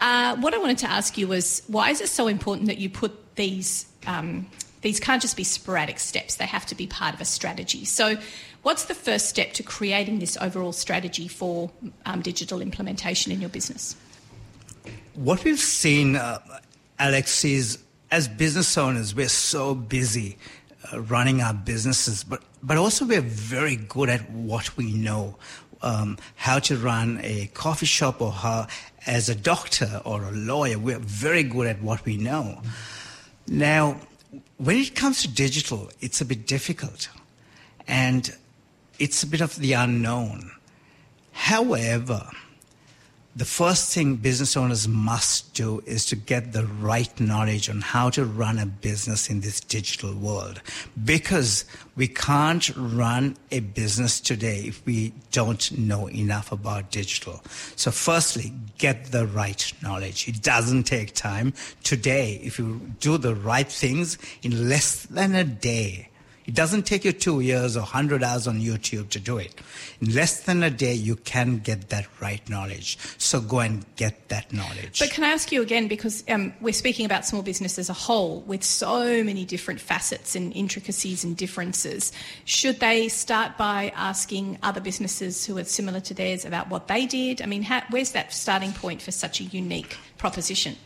[0.00, 2.90] Uh, what I wanted to ask you was why is it so important that you
[2.90, 4.48] put these um,
[4.82, 7.84] these can't just be sporadic steps, they have to be part of a strategy.
[7.84, 8.16] So,
[8.62, 11.70] what's the first step to creating this overall strategy for
[12.04, 13.96] um, digital implementation in your business?
[15.14, 16.38] What we've seen, uh,
[16.98, 17.78] Alex, is
[18.10, 20.36] as business owners, we're so busy
[20.92, 25.36] uh, running our businesses, but, but also we're very good at what we know.
[25.84, 28.68] Um, how to run a coffee shop or how,
[29.04, 32.62] as a doctor or a lawyer, we're very good at what we know.
[33.48, 33.96] Now,
[34.56, 37.08] when it comes to digital, it's a bit difficult
[37.86, 38.34] and
[38.98, 40.52] it's a bit of the unknown.
[41.32, 42.30] However,
[43.34, 48.10] the first thing business owners must do is to get the right knowledge on how
[48.10, 50.60] to run a business in this digital world.
[51.02, 51.64] Because
[51.96, 57.42] we can't run a business today if we don't know enough about digital.
[57.76, 60.28] So firstly, get the right knowledge.
[60.28, 61.54] It doesn't take time.
[61.82, 66.10] Today, if you do the right things in less than a day,
[66.52, 69.54] it doesn't take you two years or 100 hours on YouTube to do it.
[70.02, 72.98] In less than a day, you can get that right knowledge.
[73.16, 74.98] So go and get that knowledge.
[74.98, 77.94] But can I ask you again, because um, we're speaking about small business as a
[77.94, 82.12] whole with so many different facets and intricacies and differences.
[82.44, 87.06] Should they start by asking other businesses who are similar to theirs about what they
[87.06, 87.40] did?
[87.40, 90.76] I mean, how, where's that starting point for such a unique proposition?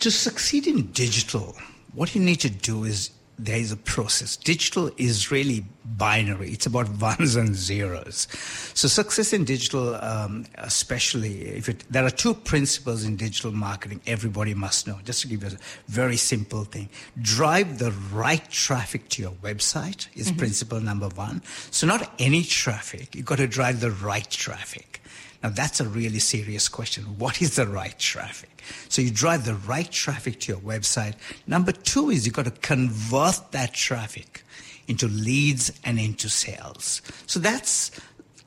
[0.00, 1.54] To succeed in digital,
[1.94, 4.36] what you need to do is there is a process.
[4.36, 6.50] Digital is really binary.
[6.50, 8.28] It's about ones and zeros.
[8.74, 14.00] So success in digital, um, especially if it, there are two principles in digital marketing
[14.06, 14.98] everybody must know.
[15.04, 16.88] Just to give you a very simple thing.
[17.20, 20.38] Drive the right traffic to your website is mm-hmm.
[20.38, 21.42] principle number one.
[21.70, 23.14] So not any traffic.
[23.14, 24.95] You've got to drive the right traffic.
[25.42, 27.04] Now that's a really serious question.
[27.18, 28.62] What is the right traffic?
[28.88, 31.14] So you drive the right traffic to your website.
[31.46, 34.42] Number two is you've got to convert that traffic
[34.88, 37.02] into leads and into sales.
[37.26, 37.90] So that's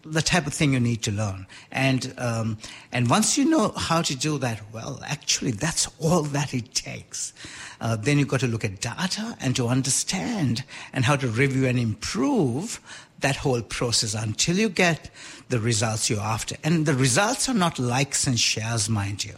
[0.03, 1.45] the type of thing you need to learn.
[1.71, 2.57] And um,
[2.91, 7.33] and once you know how to do that well, actually that's all that it takes.
[7.81, 11.65] Uh, then you've got to look at data and to understand and how to review
[11.65, 12.81] and improve
[13.19, 15.09] that whole process until you get
[15.49, 16.55] the results you're after.
[16.63, 19.35] And the results are not likes and shares, mind you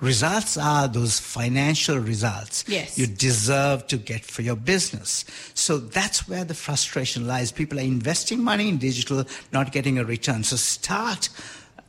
[0.00, 2.96] results are those financial results yes.
[2.96, 5.24] you deserve to get for your business.
[5.54, 7.50] So that's where the frustration lies.
[7.50, 10.44] People are investing money in digital, not getting a return.
[10.44, 11.28] So start,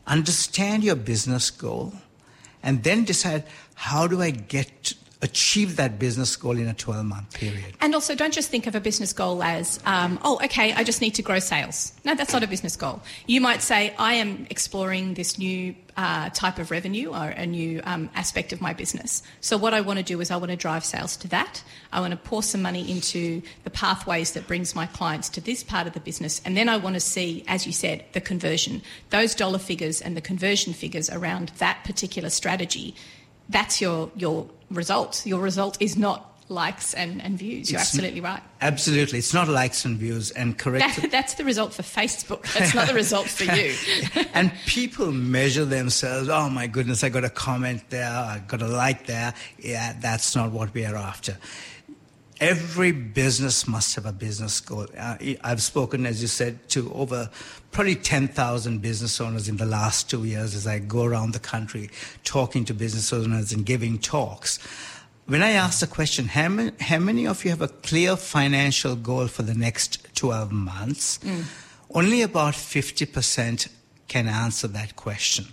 [0.08, 1.94] understand your business goal,
[2.64, 3.44] and then decide
[3.76, 7.76] how do I get achieve that business goal in a 12 month period.
[7.82, 11.02] And also, don't just think of a business goal as, um, oh, okay, I just
[11.02, 11.92] need to grow sales.
[12.06, 13.02] No, that's not a business goal.
[13.28, 17.82] You might say, I am exploring this new uh, type of revenue or a new
[17.84, 19.22] um, aspect of my business.
[19.42, 21.64] So, what I want to do is, I want to drive sales to that.
[21.92, 25.64] I want to pour some money into the pathways that brings my clients to this
[25.64, 26.42] part of the business.
[26.46, 30.16] And then I want to see, as you said, the conversion, those dollar figures and
[30.16, 32.96] the conversion figures around that particular strategy.
[33.50, 35.26] That's your, your result.
[35.26, 37.72] Your result is not likes and, and views.
[37.72, 38.42] You're it's absolutely right.
[38.62, 39.20] Absolutely.
[39.20, 41.02] It's not likes and views and correct.
[41.02, 42.52] That, that's the result for Facebook.
[42.54, 43.76] That's not the result for you.
[44.34, 46.28] and people measure themselves.
[46.28, 48.10] Oh my goodness, I got a comment there.
[48.10, 49.34] I got a like there.
[49.60, 51.38] Yeah, that's not what we are after.
[52.40, 54.88] Every business must have a business goal.
[54.98, 57.30] Uh, I've spoken, as you said, to over
[57.72, 61.90] probably 10,000 business owners in the last two years as I go around the country
[62.24, 64.58] talking to business owners and giving talks.
[65.26, 68.96] When I ask the question, how many, how many of you have a clear financial
[68.96, 71.20] goal for the next 12 months?
[71.20, 71.44] Mm.
[71.94, 73.70] Only about 50%
[74.08, 75.46] can answer that question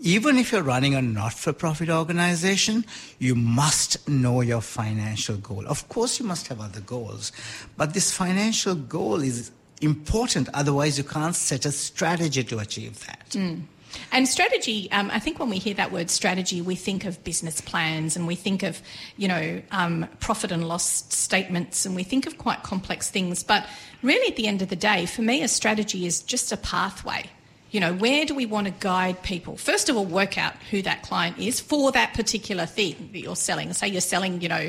[0.00, 2.84] even if you're running a not for profit organization,
[3.18, 5.66] you must know your financial goal.
[5.66, 7.32] Of course, you must have other goals,
[7.76, 10.48] but this financial goal is important.
[10.54, 13.30] Otherwise, you can't set a strategy to achieve that.
[13.30, 13.62] Mm.
[14.10, 17.60] And strategy, um, I think when we hear that word strategy, we think of business
[17.60, 18.82] plans and we think of,
[19.16, 23.44] you know, um, profit and loss statements and we think of quite complex things.
[23.44, 23.66] But
[24.02, 27.30] really, at the end of the day, for me, a strategy is just a pathway
[27.74, 29.56] you know, where do we want to guide people?
[29.56, 33.34] First of all, work out who that client is for that particular thing that you're
[33.34, 33.72] selling.
[33.72, 34.68] Say you're selling, you know,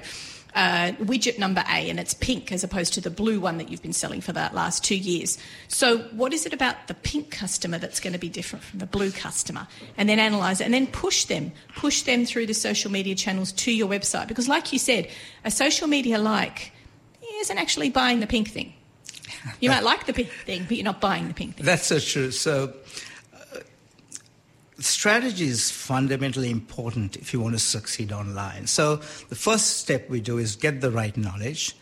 [0.56, 3.84] uh, widget number A and it's pink as opposed to the blue one that you've
[3.84, 5.38] been selling for the last two years.
[5.68, 8.88] So, what is it about the pink customer that's going to be different from the
[8.88, 9.68] blue customer?
[9.98, 13.52] And then analyze it and then push them, push them through the social media channels
[13.52, 14.28] to your website.
[14.28, 15.10] Because, like you said,
[15.44, 16.72] a social media like
[17.42, 18.74] isn't actually buying the pink thing.
[19.60, 21.66] You might like the pink thing, but you're not buying the pink thing.
[21.66, 22.32] That's so true.
[22.32, 22.74] So,
[23.34, 23.60] uh,
[24.80, 28.68] strategy is fundamentally important if you want to succeed online.
[28.68, 28.98] So,
[29.30, 31.76] the first step we do is get the right knowledge,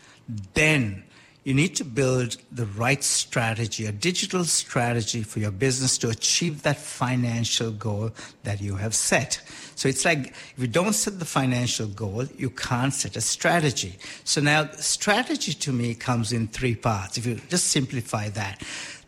[0.54, 1.04] then
[1.44, 6.62] you need to build the right strategy, a digital strategy for your business to achieve
[6.62, 8.10] that financial goal
[8.44, 9.40] that you have set.
[9.76, 13.98] So it's like if you don't set the financial goal, you can't set a strategy.
[14.24, 17.18] So now strategy to me comes in three parts.
[17.18, 18.62] If you just simplify that.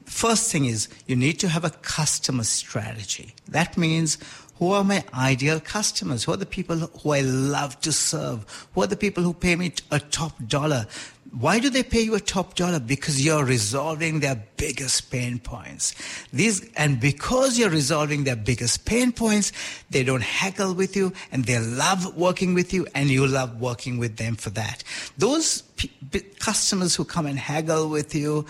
[0.05, 3.35] First thing is you need to have a customer strategy.
[3.49, 4.19] That means
[4.59, 6.25] who are my ideal customers?
[6.25, 8.69] Who are the people who I love to serve?
[8.75, 10.87] Who are the people who pay me a top dollar?
[11.33, 12.81] Why do they pay you a top dollar?
[12.81, 15.95] Because you're resolving their biggest pain points.
[16.33, 19.53] These, and because you're resolving their biggest pain points,
[19.91, 23.99] they don't haggle with you and they love working with you and you love working
[23.99, 24.85] with them for that.
[25.19, 25.91] Those p-
[26.39, 28.47] customers who come and haggle with you,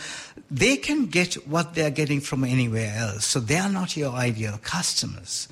[0.51, 3.25] they can get what they're getting from anywhere else.
[3.25, 5.49] So they are not your ideal customers.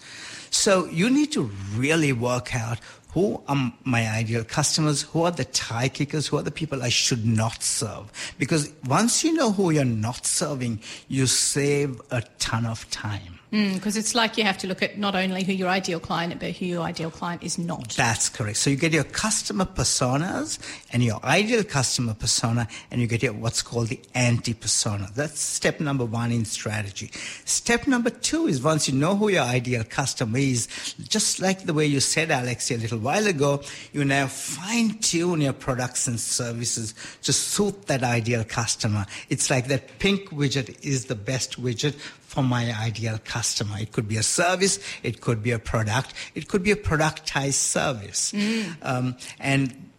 [0.50, 2.78] So you need to really work out
[3.14, 5.02] who are my ideal customers?
[5.02, 6.26] Who are the tie kickers?
[6.26, 8.10] Who are the people I should not serve?
[8.38, 13.33] Because once you know who you're not serving, you save a ton of time.
[13.54, 16.40] Because mm, it's like you have to look at not only who your ideal client,
[16.40, 17.90] but who your ideal client is not.
[17.90, 18.56] That's correct.
[18.56, 20.58] So you get your customer personas
[20.92, 25.08] and your ideal customer persona, and you get your what's called the anti persona.
[25.14, 27.12] That's step number one in strategy.
[27.44, 30.66] Step number two is once you know who your ideal customer is,
[31.08, 33.62] just like the way you said, Alexi, a little while ago,
[33.92, 39.06] you now fine tune your products and services to suit that ideal customer.
[39.28, 41.94] It's like that pink widget is the best widget
[42.34, 43.78] for my ideal customer.
[43.78, 47.54] It could be a service, it could be a product, it could be a productized
[47.54, 48.32] service.
[48.32, 48.76] Mm.
[48.82, 49.90] Um, and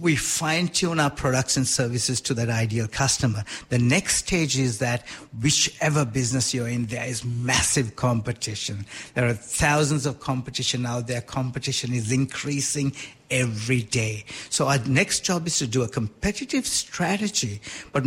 [0.00, 3.44] we fine tune our products and services to that ideal customer.
[3.70, 5.06] The next stage is that
[5.40, 8.84] whichever business you're in, there is massive competition.
[9.14, 11.22] There are thousands of competition out there.
[11.22, 12.92] Competition is increasing
[13.30, 14.24] every day.
[14.50, 17.60] So our next job is to do a competitive strategy,
[17.92, 18.04] but,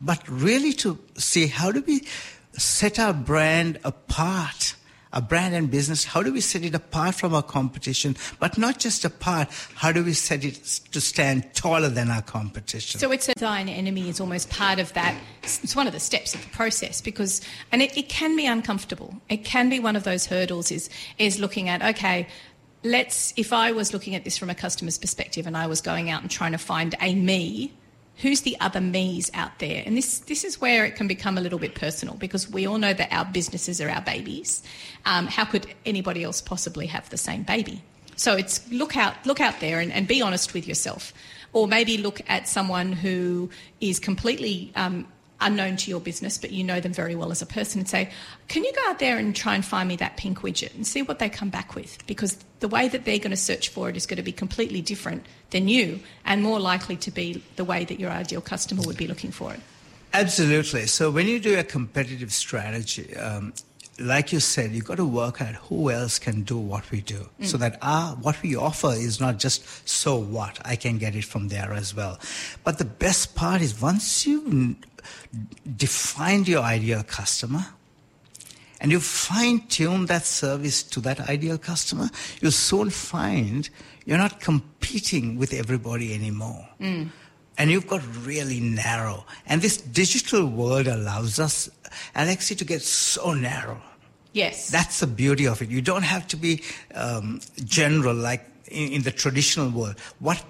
[0.00, 2.06] but really to see how do we
[2.52, 4.74] set our brand apart,
[5.12, 8.16] our brand and business, how do we set it apart from our competition?
[8.38, 13.00] But not just apart, how do we set it to stand taller than our competition?
[13.00, 15.16] So it's a thine enemy is almost part of that.
[15.42, 17.40] It's one of the steps of the process because,
[17.72, 19.20] and it, it can be uncomfortable.
[19.28, 22.28] It can be one of those hurdles is, is looking at, okay,
[22.84, 26.10] let's, if I was looking at this from a customer's perspective and I was going
[26.10, 27.72] out and trying to find a me
[28.20, 29.82] who's the other me's out there?
[29.84, 32.78] And this this is where it can become a little bit personal because we all
[32.78, 34.62] know that our businesses are our babies.
[35.04, 37.82] Um, how could anybody else possibly have the same baby?
[38.16, 41.12] So it's look out look out there and, and be honest with yourself,
[41.52, 43.50] or maybe look at someone who
[43.80, 45.06] is completely um,
[45.40, 48.10] unknown to your business, but you know them very well as a person, and say,
[48.48, 51.02] Can you go out there and try and find me that pink widget and see
[51.02, 52.04] what they come back with?
[52.06, 54.82] Because the way that they're going to search for it is going to be completely
[54.82, 58.96] different than you and more likely to be the way that your ideal customer would
[58.96, 59.60] be looking for it.
[60.12, 60.86] Absolutely.
[60.86, 63.52] So when you do a competitive strategy, um,
[64.00, 67.28] like you said, you've got to work out who else can do what we do
[67.38, 67.46] mm.
[67.46, 71.24] so that our, what we offer is not just so what, I can get it
[71.24, 72.18] from there as well.
[72.64, 74.76] But the best part is once you
[75.76, 77.66] defined your ideal customer
[78.80, 82.08] and you fine tune that service to that ideal customer,
[82.40, 83.68] you'll soon find
[84.06, 86.66] you're not competing with everybody anymore.
[86.80, 87.10] Mm.
[87.58, 89.26] And you've got really narrow.
[89.46, 91.68] And this digital world allows us,
[92.16, 93.82] Alexi, to get so narrow.
[94.32, 94.70] Yes.
[94.70, 95.70] That's the beauty of it.
[95.70, 96.62] You don't have to be
[96.94, 99.98] um, general like in, in the traditional world.
[100.18, 100.42] What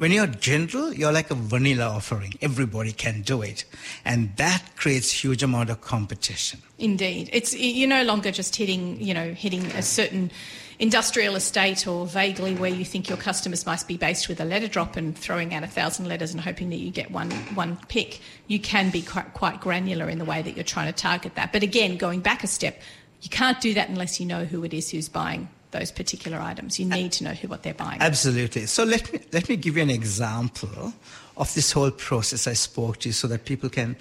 [0.00, 2.32] when you're general, you're like a vanilla offering.
[2.40, 3.66] Everybody can do it.
[4.02, 6.62] And that creates huge amount of competition.
[6.78, 7.28] Indeed.
[7.34, 10.30] It's you're no longer just hitting, you know, hitting a certain
[10.78, 14.68] industrial estate or vaguely where you think your customers must be based with a letter
[14.68, 18.20] drop and throwing out a thousand letters and hoping that you get one one pick.
[18.46, 21.52] You can be quite, quite granular in the way that you're trying to target that.
[21.52, 22.80] But again, going back a step,
[23.22, 26.80] you can't do that unless you know who it is who's buying those particular items.
[26.80, 28.00] You need to know who what they're buying.
[28.00, 28.66] Absolutely.
[28.66, 30.92] So let me let me give you an example
[31.36, 33.96] of this whole process I spoke to you so that people can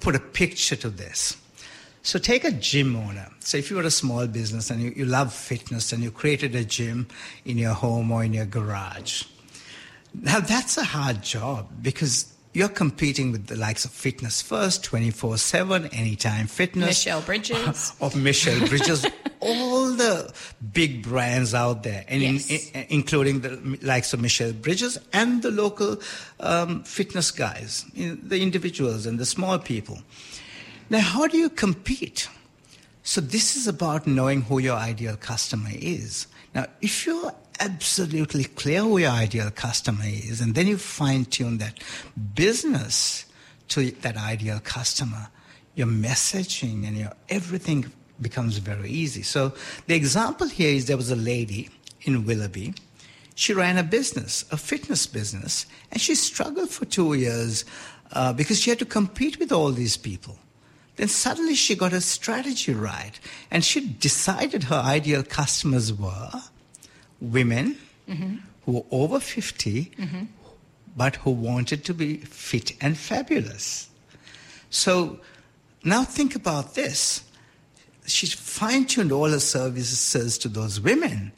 [0.00, 1.36] put a picture to this.
[2.02, 3.30] So take a gym owner.
[3.40, 6.54] So if you were a small business and you, you love fitness and you created
[6.54, 7.08] a gym
[7.46, 9.24] in your home or in your garage.
[10.12, 15.36] Now that's a hard job because you're competing with the likes of Fitness First, 24
[15.36, 16.86] 7, Anytime Fitness.
[16.86, 17.92] Michelle Bridges.
[18.00, 19.04] Of Michelle Bridges.
[19.40, 20.32] all the
[20.72, 22.48] big brands out there, and yes.
[22.48, 26.00] in, in, including the likes of Michelle Bridges and the local
[26.40, 29.98] um, fitness guys, the individuals and the small people.
[30.88, 32.28] Now, how do you compete?
[33.02, 36.26] So, this is about knowing who your ideal customer is.
[36.54, 41.58] Now, if you're absolutely clear who your ideal customer is, and then you fine tune
[41.58, 41.78] that
[42.34, 43.26] business
[43.68, 45.28] to that ideal customer,
[45.74, 47.90] your messaging and your everything
[48.20, 49.22] becomes very easy.
[49.22, 49.52] So
[49.86, 51.70] the example here is there was a lady
[52.02, 52.74] in Willoughby.
[53.34, 57.64] She ran a business, a fitness business, and she struggled for two years
[58.12, 60.38] uh, because she had to compete with all these people.
[60.96, 63.18] Then suddenly she got her strategy right,
[63.50, 66.30] and she decided her ideal customers were
[67.32, 67.76] women
[68.08, 68.36] mm-hmm.
[68.64, 70.24] who were over 50, mm-hmm.
[70.96, 73.88] but who wanted to be fit and fabulous.
[74.70, 75.20] So
[75.84, 77.24] now think about this.
[78.06, 81.32] She fine tuned all her services to those women.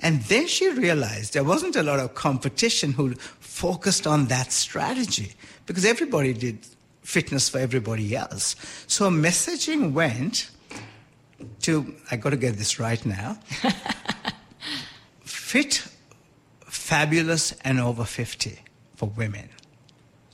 [0.00, 5.32] And then she realized there wasn't a lot of competition who focused on that strategy
[5.66, 6.58] because everybody did
[7.02, 8.54] fitness for everybody else.
[8.86, 10.50] So messaging went
[11.62, 13.38] to, I got to get this right now.
[15.48, 15.82] fit,
[16.66, 18.58] fabulous, and over 50
[18.96, 19.48] for women.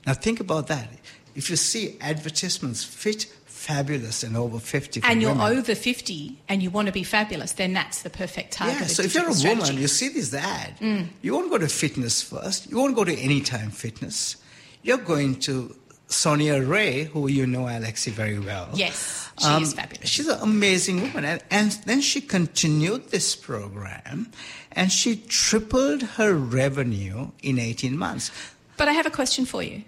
[0.05, 0.89] Now think about that.
[1.35, 5.01] If you see advertisements, fit, fabulous and over 50.
[5.05, 5.57] And you're women.
[5.59, 8.79] over 50 and you want to be fabulous, then that's the perfect target.
[8.81, 9.61] Yeah, so if you're a strategy.
[9.61, 11.07] woman, you see this ad, Mm.
[11.21, 12.69] you won't go to fitness first.
[12.69, 14.35] You won't go to Anytime Fitness.
[14.83, 15.75] You're going to
[16.07, 18.69] Sonia Ray, who you know, Alexi, very well.
[18.73, 20.09] Yes, she Um, is fabulous.
[20.09, 21.25] She's an amazing woman.
[21.25, 24.31] And, and then she continued this program
[24.71, 28.31] and she tripled her revenue in 18 months.
[28.77, 29.83] But I have a question for you.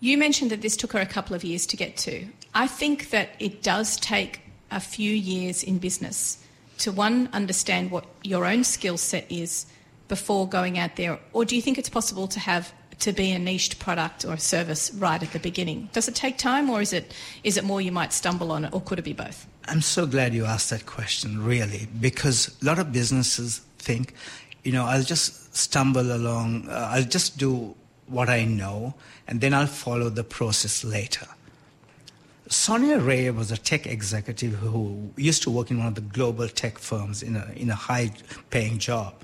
[0.00, 2.26] You mentioned that this took her a couple of years to get to.
[2.54, 6.38] I think that it does take a few years in business
[6.78, 9.66] to one understand what your own skill set is
[10.08, 13.38] before going out there or do you think it's possible to have to be a
[13.38, 17.14] niched product or service right at the beginning does it take time or is it
[17.44, 20.06] is it more you might stumble on it or could it be both I'm so
[20.06, 24.14] glad you asked that question, really, because a lot of businesses think,
[24.64, 27.74] you know, I'll just stumble along, uh, I'll just do
[28.06, 28.94] what I know,
[29.28, 31.26] and then I'll follow the process later.
[32.48, 36.48] Sonia Ray was a tech executive who used to work in one of the global
[36.48, 38.10] tech firms in a, in a high
[38.50, 39.14] paying job.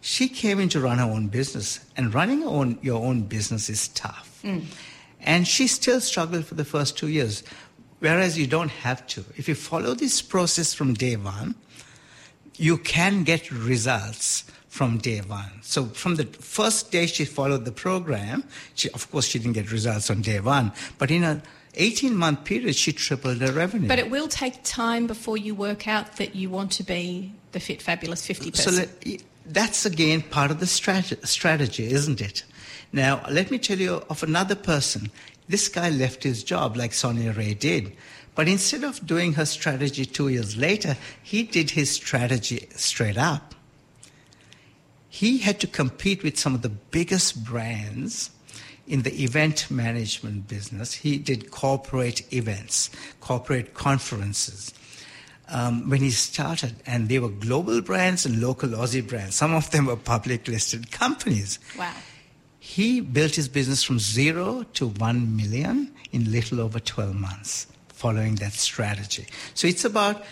[0.00, 3.88] She came in to run her own business, and running own, your own business is
[3.88, 4.40] tough.
[4.44, 4.64] Mm.
[5.20, 7.42] And she still struggled for the first two years,
[7.98, 9.24] whereas you don't have to.
[9.36, 11.56] If you follow this process from day one,
[12.56, 15.50] you can get results from day one.
[15.62, 18.44] So from the first day she followed the program,
[18.74, 21.42] she, of course she didn't get results on day one, but in a
[21.74, 23.88] 18 month period she tripled her revenue.
[23.88, 27.60] but it will take time before you work out that you want to be the
[27.60, 29.16] fit fabulous 50 person So
[29.48, 32.44] that's again part of the strat- strategy, isn't it?
[32.92, 35.10] Now, let me tell you of another person.
[35.48, 37.92] This guy left his job like Sonia Ray did.
[38.34, 43.54] But instead of doing her strategy two years later, he did his strategy straight up.
[45.08, 48.30] He had to compete with some of the biggest brands
[48.86, 50.94] in the event management business.
[50.94, 52.90] He did corporate events,
[53.20, 54.72] corporate conferences
[55.50, 59.34] um, when he started, and they were global brands and local Aussie brands.
[59.36, 61.58] Some of them were public listed companies.
[61.78, 61.92] wow
[62.60, 68.34] He built his business from zero to one million in little over 12 months following
[68.36, 69.26] that strategy.
[69.54, 70.22] So it's about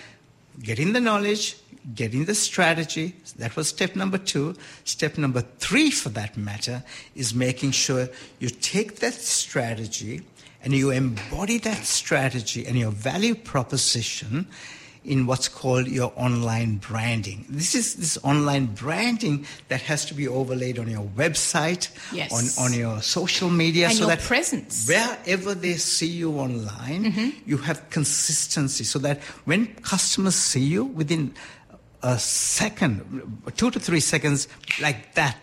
[0.63, 1.57] getting the knowledge,
[1.95, 3.17] getting the strategy.
[3.39, 4.55] That was step number two.
[4.85, 8.09] Step number three, for that matter, is making sure
[8.39, 10.23] you take that strategy
[10.63, 14.47] and you embody that strategy and your value proposition
[15.07, 17.45] in what's called your online branding.
[17.49, 22.33] This is this online branding that has to be overlaid on your website, Yes.
[22.33, 24.87] on, on your social media, And so that presence.
[24.89, 27.29] wherever they see you online, mm-hmm.
[27.47, 31.35] you have consistency, so that when customers see you within
[32.03, 34.49] a second, two to three seconds,
[34.81, 35.37] like that.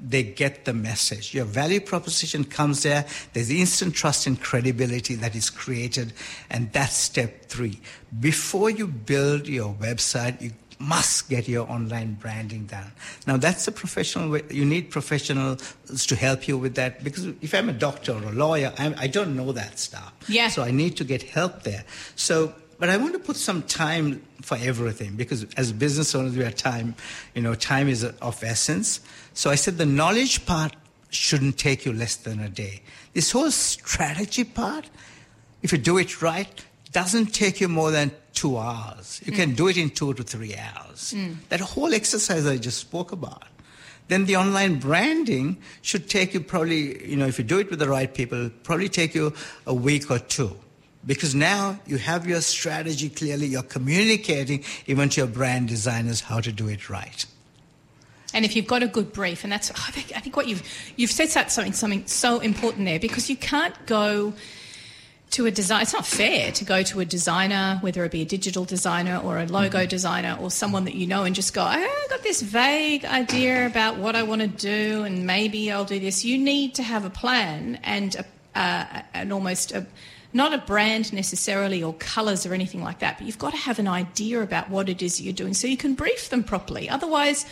[0.00, 1.34] They get the message.
[1.34, 3.06] Your value proposition comes there.
[3.32, 6.12] There's instant trust and credibility that is created,
[6.50, 7.80] and that's step three.
[8.20, 12.92] Before you build your website, you must get your online branding done.
[13.26, 14.42] Now that's a professional way.
[14.50, 18.32] You need professionals to help you with that because if I'm a doctor or a
[18.32, 20.12] lawyer, I'm, I don't know that stuff.
[20.28, 20.48] Yeah.
[20.48, 21.84] So I need to get help there.
[22.16, 26.42] So, but I want to put some time for everything because as business owners, we
[26.42, 26.96] have time.
[27.34, 29.00] You know, time is of essence.
[29.34, 30.74] So I said the knowledge part
[31.10, 32.82] shouldn't take you less than a day.
[33.12, 34.88] This whole strategy part,
[35.62, 39.20] if you do it right, doesn't take you more than two hours.
[39.24, 39.56] You can hmm.
[39.56, 41.12] do it in two to three hours.
[41.12, 41.34] Hmm.
[41.48, 43.44] That whole exercise I just spoke about.
[44.08, 47.78] Then the online branding should take you probably, you know, if you do it with
[47.78, 49.32] the right people, probably take you
[49.66, 50.56] a week or two.
[51.04, 56.40] Because now you have your strategy clearly, you're communicating even to your brand designers how
[56.40, 57.24] to do it right.
[58.34, 60.62] And if you've got a good brief, and that's I think, I think what you've
[60.96, 64.32] you've said that something something so important there because you can't go
[65.32, 65.82] to a design.
[65.82, 69.38] It's not fair to go to a designer, whether it be a digital designer or
[69.38, 73.04] a logo designer or someone that you know, and just go, I've got this vague
[73.06, 76.24] idea about what I want to do, and maybe I'll do this.
[76.24, 79.86] You need to have a plan and a, uh, an almost a
[80.34, 83.78] not a brand necessarily or colours or anything like that, but you've got to have
[83.78, 86.88] an idea about what it is you're doing so you can brief them properly.
[86.88, 87.44] Otherwise,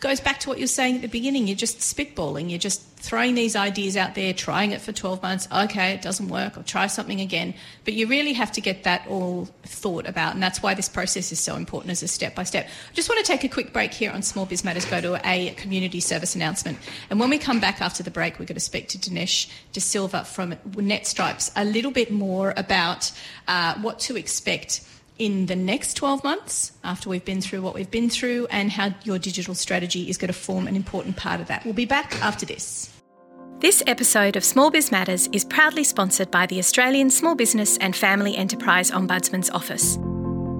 [0.00, 1.46] goes back to what you're saying at the beginning.
[1.46, 2.50] You're just spitballing.
[2.50, 5.48] You're just throwing these ideas out there, trying it for 12 months.
[5.52, 6.56] Okay, it doesn't work.
[6.56, 7.54] I'll try something again.
[7.84, 10.34] But you really have to get that all thought about.
[10.34, 12.66] And that's why this process is so important as a step by step.
[12.66, 15.20] I just want to take a quick break here on Small Biz Matters, go to
[15.28, 16.78] a community service announcement.
[17.10, 19.80] And when we come back after the break, we're going to speak to Dinesh De
[19.80, 23.10] Silva from NetStripes a little bit more about
[23.46, 24.82] uh, what to expect
[25.18, 28.94] in the next 12 months after we've been through what we've been through and how
[29.04, 31.64] your digital strategy is going to form an important part of that.
[31.64, 32.90] We'll be back after this.
[33.60, 37.96] This episode of Small Biz Matters is proudly sponsored by the Australian Small Business and
[37.96, 39.98] Family Enterprise Ombudsman's Office.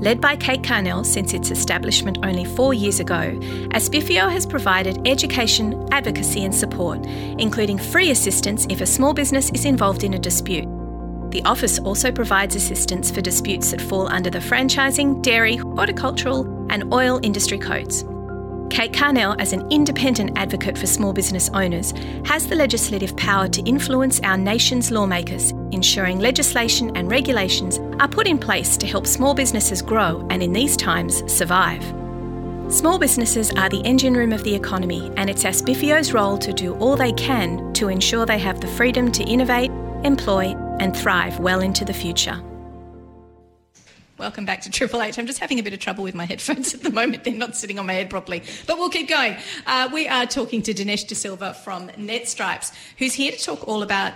[0.00, 3.38] Led by Kate Carnell since its establishment only four years ago,
[3.72, 7.04] ASBFEO has provided education, advocacy, and support,
[7.38, 10.68] including free assistance if a small business is involved in a dispute.
[11.30, 16.92] The office also provides assistance for disputes that fall under the franchising, dairy, horticultural, and
[16.92, 18.04] oil industry codes.
[18.70, 21.92] Kate Carnell, as an independent advocate for small business owners,
[22.24, 28.26] has the legislative power to influence our nation's lawmakers, ensuring legislation and regulations are put
[28.26, 31.82] in place to help small businesses grow and, in these times, survive.
[32.70, 36.74] Small businesses are the engine room of the economy, and it's ASBFEO's role to do
[36.76, 39.70] all they can to ensure they have the freedom to innovate,
[40.04, 42.42] employ, and thrive well into the future.
[44.18, 45.16] Welcome back to Triple H.
[45.16, 47.22] I'm just having a bit of trouble with my headphones at the moment.
[47.22, 48.42] They're not sitting on my head properly.
[48.66, 49.36] But we'll keep going.
[49.64, 53.82] Uh, we are talking to Dinesh De Silva from NetStripes, who's here to talk all
[53.82, 54.14] about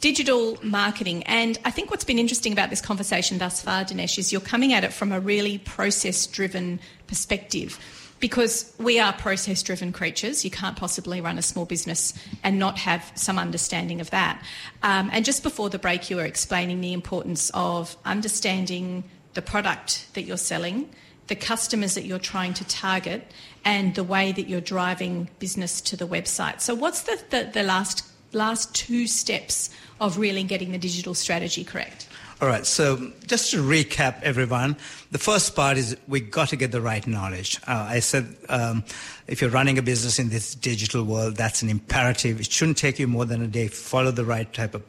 [0.00, 1.22] digital marketing.
[1.24, 4.72] And I think what's been interesting about this conversation thus far, Dinesh, is you're coming
[4.72, 7.78] at it from a really process driven perspective.
[8.18, 12.78] Because we are process driven creatures, you can't possibly run a small business and not
[12.78, 14.42] have some understanding of that.
[14.82, 19.04] Um, and just before the break, you were explaining the importance of understanding
[19.34, 20.88] the product that you're selling,
[21.26, 23.30] the customers that you're trying to target,
[23.64, 26.60] and the way that you're driving business to the website.
[26.60, 31.64] So, what's the, the, the last last two steps of really getting the digital strategy
[31.64, 32.08] correct?
[32.40, 34.76] All right, so just to recap, everyone,
[35.16, 37.58] the first part is we got to get the right knowledge.
[37.66, 38.84] Uh, I said um,
[39.26, 42.38] if you're running a business in this digital world, that's an imperative.
[42.38, 43.68] It shouldn't take you more than a day.
[43.68, 44.82] Follow the right type of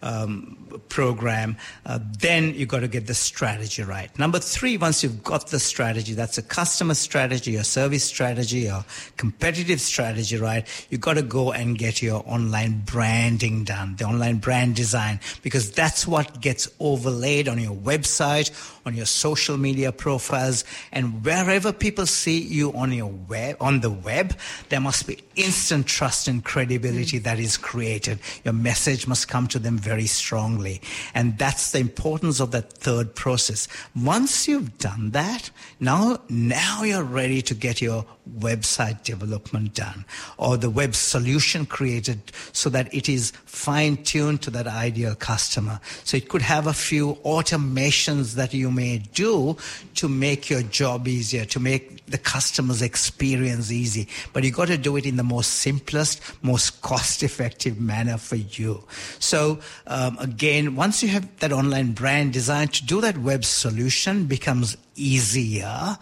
[0.00, 1.58] um, program.
[1.84, 4.18] Uh, then you got to get the strategy right.
[4.18, 8.82] Number three, once you've got the strategy, that's a customer strategy, a service strategy, a
[9.18, 10.66] competitive strategy right.
[10.88, 15.70] You got to go and get your online branding done, the online brand design, because
[15.70, 18.50] that's what gets overlaid on your website,
[18.86, 23.90] on your social media profiles, and wherever people see you on your web, on the
[23.90, 24.36] web,
[24.68, 28.18] there must be instant trust and credibility that is created.
[28.44, 30.80] Your message must come to them very strongly.
[31.14, 33.68] And that's the importance of that third process.
[33.94, 35.50] Once you've done that,
[35.80, 38.04] now, now you're ready to get your
[38.38, 40.04] website development done
[40.36, 42.20] or the web solution created
[42.52, 45.80] so that it is fine tuned to that ideal customer.
[46.04, 49.56] So it could have a few automations that you may do
[49.94, 54.08] to make your job easier, to make the customer's experience easy.
[54.32, 58.36] But you got to do it in the most simplest, most cost effective manner for
[58.36, 58.84] you.
[59.18, 64.26] So um, again, once you have that online brand designed to do that web solution
[64.26, 65.98] becomes easier.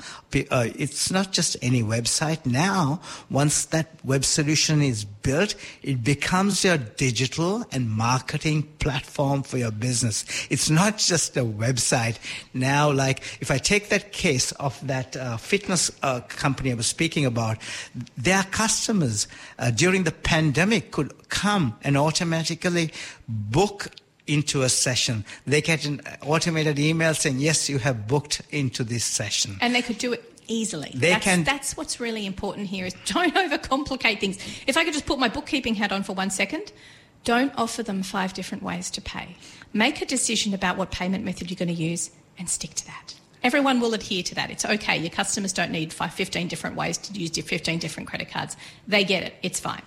[0.50, 3.00] Uh, it's not just any website now.
[3.30, 9.70] Once that web solution is built, it becomes your digital and marketing platform for your
[9.70, 10.24] business.
[10.50, 12.18] It's not just a website.
[12.52, 16.86] Now, like if I take that case of that uh, fitness uh, company I was
[16.86, 17.58] speaking about,
[18.16, 19.28] their customers
[19.58, 22.92] uh, during the pandemic could come and automatically
[23.28, 23.88] book
[24.26, 25.24] into a session.
[25.46, 29.58] They get an automated email saying, yes, you have booked into this session.
[29.60, 30.90] And they could do it easily.
[30.94, 31.44] They that's, can.
[31.44, 34.38] That's what's really important here is don't overcomplicate things.
[34.66, 36.72] If I could just put my bookkeeping hat on for one second,
[37.24, 39.36] don't offer them five different ways to pay.
[39.72, 43.14] Make a decision about what payment method you're going to use and stick to that.
[43.42, 44.50] Everyone will adhere to that.
[44.50, 44.96] It's okay.
[44.96, 48.56] Your customers don't need 15 different ways to use your 15 different credit cards.
[48.88, 49.34] They get it.
[49.42, 49.82] It's fine.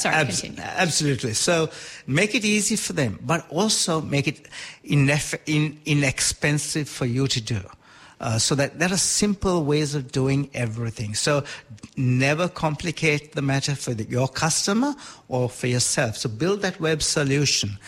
[0.00, 0.60] Sorry, Ab- continue.
[0.60, 1.34] Absolutely.
[1.34, 1.70] So
[2.06, 4.48] make it easy for them, but also make it
[4.84, 7.60] ineff- in- inexpensive for you to do.
[8.18, 11.14] Uh, so that there are simple ways of doing everything.
[11.14, 11.44] So
[11.98, 14.94] never complicate the matter for the, your customer
[15.28, 16.16] or for yourself.
[16.16, 17.78] So build that web solution.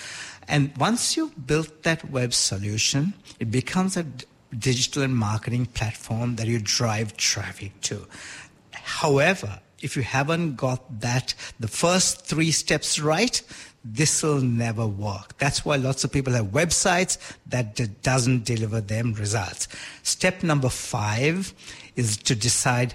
[0.47, 4.05] And once you've built that web solution, it becomes a
[4.59, 8.07] digital and marketing platform that you drive traffic to.
[8.73, 13.41] However, if you haven't got that, the first three steps right,
[13.85, 15.39] this will never work.
[15.39, 19.69] That's why lots of people have websites that doesn't deliver them results.
[20.03, 21.55] Step number five
[21.97, 22.95] is to decide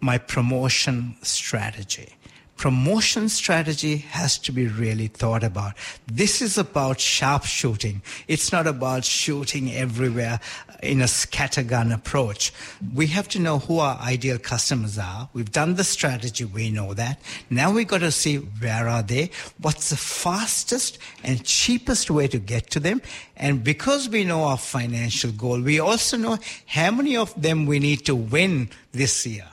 [0.00, 2.16] my promotion strategy
[2.60, 5.72] promotion strategy has to be really thought about.
[6.06, 8.02] This is about sharpshooting.
[8.28, 10.40] It's not about shooting everywhere
[10.82, 12.52] in a scattergun approach.
[12.94, 15.28] We have to know who our ideal customers are.
[15.32, 16.44] We've done the strategy.
[16.44, 17.20] We know that.
[17.50, 19.30] Now we've got to see where are they?
[19.60, 23.02] What's the fastest and cheapest way to get to them?
[23.36, 27.78] And because we know our financial goal, we also know how many of them we
[27.78, 29.49] need to win this year.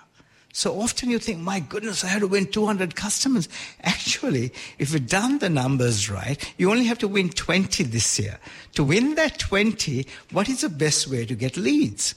[0.58, 3.48] So often you think, my goodness, I had to win 200 customers.
[3.84, 8.40] Actually, if you've done the numbers right, you only have to win 20 this year.
[8.74, 12.16] To win that 20, what is the best way to get leads?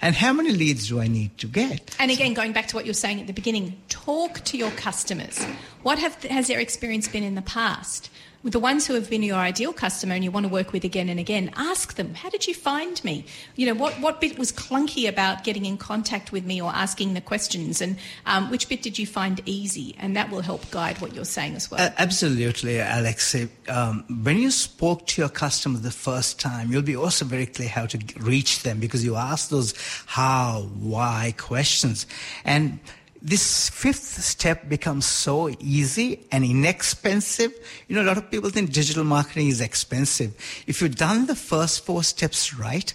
[0.00, 1.94] And how many leads do I need to get?
[2.00, 4.72] And again, going back to what you were saying at the beginning, talk to your
[4.72, 5.40] customers.
[5.84, 8.10] What have, has their experience been in the past?
[8.44, 11.08] The ones who have been your ideal customer and you want to work with again
[11.08, 13.24] and again, ask them, how did you find me?
[13.54, 17.14] You know, what, what bit was clunky about getting in contact with me or asking
[17.14, 17.80] the questions?
[17.80, 19.94] And um, which bit did you find easy?
[19.98, 21.80] And that will help guide what you're saying as well.
[21.80, 23.36] Uh, absolutely, Alex.
[23.68, 27.68] Um, when you spoke to your customer the first time, you'll be also very clear
[27.68, 29.74] how to reach them because you ask those
[30.06, 32.06] how, why questions.
[32.44, 32.80] And
[33.22, 37.52] this fifth step becomes so easy and inexpensive.
[37.86, 40.34] You know, a lot of people think digital marketing is expensive.
[40.66, 42.92] If you've done the first four steps right,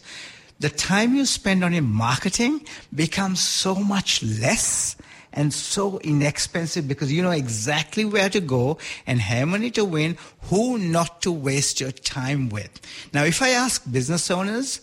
[0.60, 4.98] the time you spend on your marketing becomes so much less
[5.32, 10.18] and so inexpensive because you know exactly where to go and how many to win,
[10.44, 12.82] who not to waste your time with.
[13.14, 14.82] Now, if I ask business owners,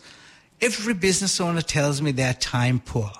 [0.60, 3.10] every business owner tells me they're time poor.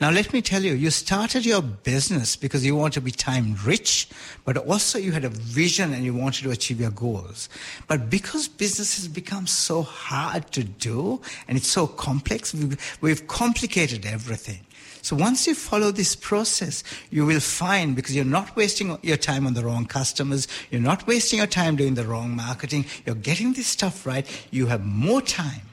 [0.00, 3.54] Now, let me tell you, you started your business because you want to be time
[3.66, 4.08] rich,
[4.46, 7.50] but also you had a vision and you wanted to achieve your goals.
[7.86, 12.54] But because business has become so hard to do and it's so complex,
[13.02, 14.60] we've, complicated everything.
[15.02, 19.46] So once you follow this process, you will find because you're not wasting your time
[19.46, 23.52] on the wrong customers, you're not wasting your time doing the wrong marketing, you're getting
[23.52, 25.69] this stuff right, you have more time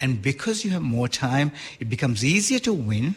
[0.00, 3.14] and because you have more time, it becomes easier to win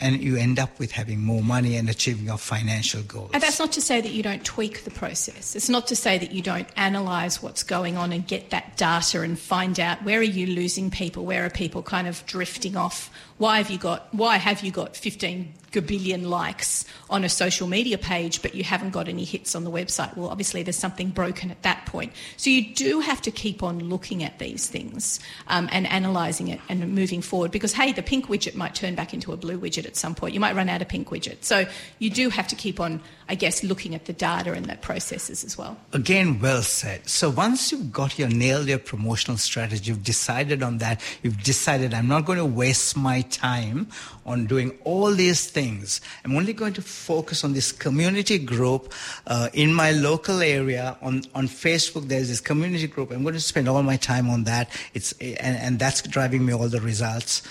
[0.00, 3.30] and you end up with having more money and achieving your financial goals.
[3.34, 5.54] And that's not to say that you don't tweak the process.
[5.54, 9.20] It's not to say that you don't analyze what's going on and get that data
[9.20, 13.10] and find out where are you losing people, where are people kind of drifting off
[13.40, 17.96] why have you got why have you got 15 gabillion likes on a social media
[17.96, 21.50] page but you haven't got any hits on the website well obviously there's something broken
[21.50, 25.70] at that point so you do have to keep on looking at these things um,
[25.72, 29.32] and analysing it and moving forward because hey the pink widget might turn back into
[29.32, 31.64] a blue widget at some point you might run out of pink widget so
[31.98, 35.44] you do have to keep on I guess, looking at the data and the processes
[35.44, 35.76] as well.
[35.92, 37.08] Again, well said.
[37.08, 41.94] So once you've got your nailed your promotional strategy, you've decided on that, you've decided
[41.94, 43.88] I'm not going to waste my time
[44.26, 46.00] on doing all these things.
[46.24, 48.92] I'm only going to focus on this community group
[49.26, 50.96] uh, in my local area.
[51.02, 53.10] On, on Facebook, there's this community group.
[53.10, 54.70] I'm going to spend all my time on that.
[54.94, 57.42] It's, and, and that's driving me all the results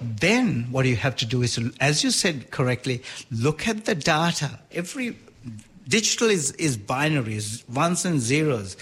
[0.00, 4.58] then what you have to do is, as you said correctly, look at the data.
[4.72, 5.16] Every
[5.86, 8.76] digital is, is binaries, ones and zeros.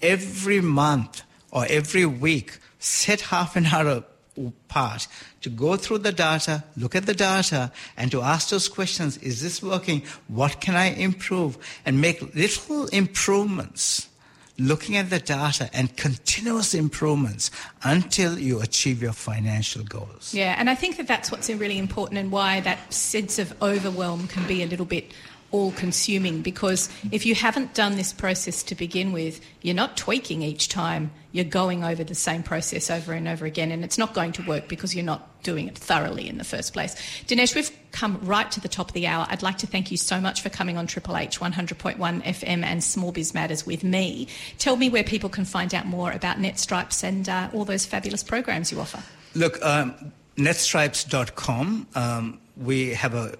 [0.00, 4.04] Every month or every week, set half an hour
[4.36, 5.06] apart
[5.42, 9.42] to go through the data, look at the data, and to ask those questions is
[9.42, 10.02] this working?
[10.28, 11.58] What can I improve?
[11.84, 14.08] And make little improvements
[14.58, 17.50] looking at the data and continuous improvements
[17.82, 20.32] until you achieve your financial goals.
[20.34, 24.28] Yeah, and I think that that's what's really important and why that sense of overwhelm
[24.28, 25.12] can be a little bit
[25.52, 30.42] all consuming because if you haven't done this process to begin with, you're not tweaking
[30.42, 34.14] each time, you're going over the same process over and over again, and it's not
[34.14, 36.94] going to work because you're not doing it thoroughly in the first place.
[37.26, 39.26] Dinesh, we've come right to the top of the hour.
[39.28, 42.82] I'd like to thank you so much for coming on Triple H 100.1 FM and
[42.82, 44.28] Small Biz Matters with me.
[44.58, 48.22] Tell me where people can find out more about NetStripes and uh, all those fabulous
[48.22, 49.02] programs you offer.
[49.34, 51.86] Look, um, netstripes.com.
[51.94, 53.34] Um, we have a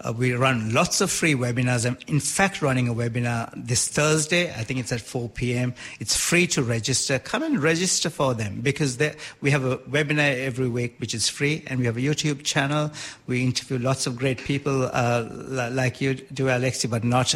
[0.00, 1.84] uh, we run lots of free webinars.
[1.86, 4.50] I'm in fact running a webinar this Thursday.
[4.50, 5.74] I think it's at 4 p.m.
[5.98, 7.18] It's free to register.
[7.18, 8.98] Come and register for them because
[9.40, 12.92] we have a webinar every week which is free, and we have a YouTube channel.
[13.26, 15.28] We interview lots of great people uh,
[15.72, 17.34] like you do, Alexi, but not,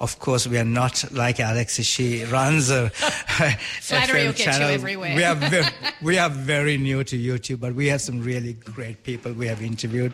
[0.00, 1.84] of course, we are not like Alexi.
[1.84, 2.90] She runs a
[3.80, 4.68] Flattery will channel.
[4.68, 5.14] you everywhere.
[5.14, 5.64] we, are very,
[6.02, 9.62] we are very new to YouTube, but we have some really great people we have
[9.62, 10.12] interviewed.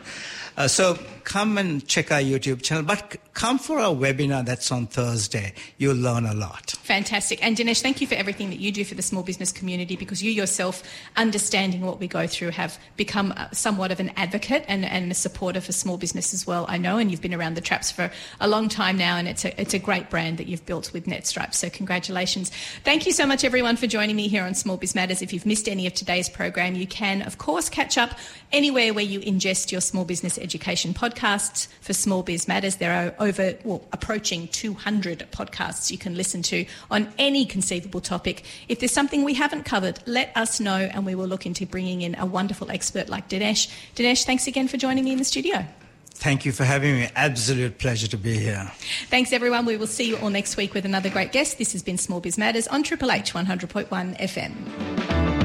[0.59, 4.85] Uh, so come and check our YouTube channel, but come for our webinar that's on
[4.85, 5.53] Thursday.
[5.77, 6.71] You'll learn a lot.
[6.83, 7.41] Fantastic.
[7.41, 10.21] And Dinesh, thank you for everything that you do for the small business community because
[10.21, 10.83] you yourself,
[11.15, 15.15] understanding what we go through, have become uh, somewhat of an advocate and, and a
[15.15, 16.65] supporter for small business as well.
[16.67, 18.11] I know, and you've been around the traps for
[18.41, 21.05] a long time now, and it's a, it's a great brand that you've built with
[21.05, 21.53] NetStripe.
[21.53, 22.51] So congratulations.
[22.83, 25.21] Thank you so much, everyone, for joining me here on Small Biz Matters.
[25.21, 28.19] If you've missed any of today's program, you can, of course, catch up
[28.51, 32.75] anywhere where you ingest your small business education podcasts for Small Biz Matters.
[32.75, 38.43] There are over, well, approaching 200 podcasts you can listen to on any conceivable topic.
[38.67, 42.01] If there's something we haven't covered, let us know and we will look into bringing
[42.01, 43.71] in a wonderful expert like Dinesh.
[43.95, 45.65] Dinesh, thanks again for joining me in the studio.
[46.15, 47.09] Thank you for having me.
[47.15, 48.69] Absolute pleasure to be here.
[49.07, 49.65] Thanks, everyone.
[49.65, 51.57] We will see you all next week with another great guest.
[51.57, 53.87] This has been Small Biz Matters on Triple H 100.1
[54.19, 55.38] FM.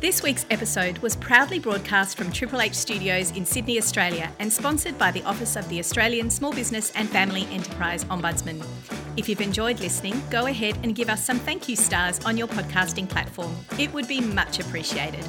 [0.00, 4.96] This week's episode was proudly broadcast from Triple H Studios in Sydney, Australia, and sponsored
[4.96, 8.64] by the Office of the Australian Small Business and Family Enterprise Ombudsman.
[9.18, 12.46] If you've enjoyed listening, go ahead and give us some thank you stars on your
[12.48, 13.54] podcasting platform.
[13.78, 15.22] It would be much appreciated.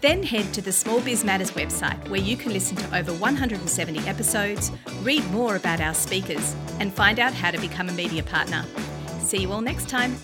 [0.00, 4.00] Then head to the Small Biz Matters website where you can listen to over 170
[4.08, 4.72] episodes,
[5.02, 8.64] read more about our speakers, and find out how to become a media partner.
[9.20, 10.16] See you all next time.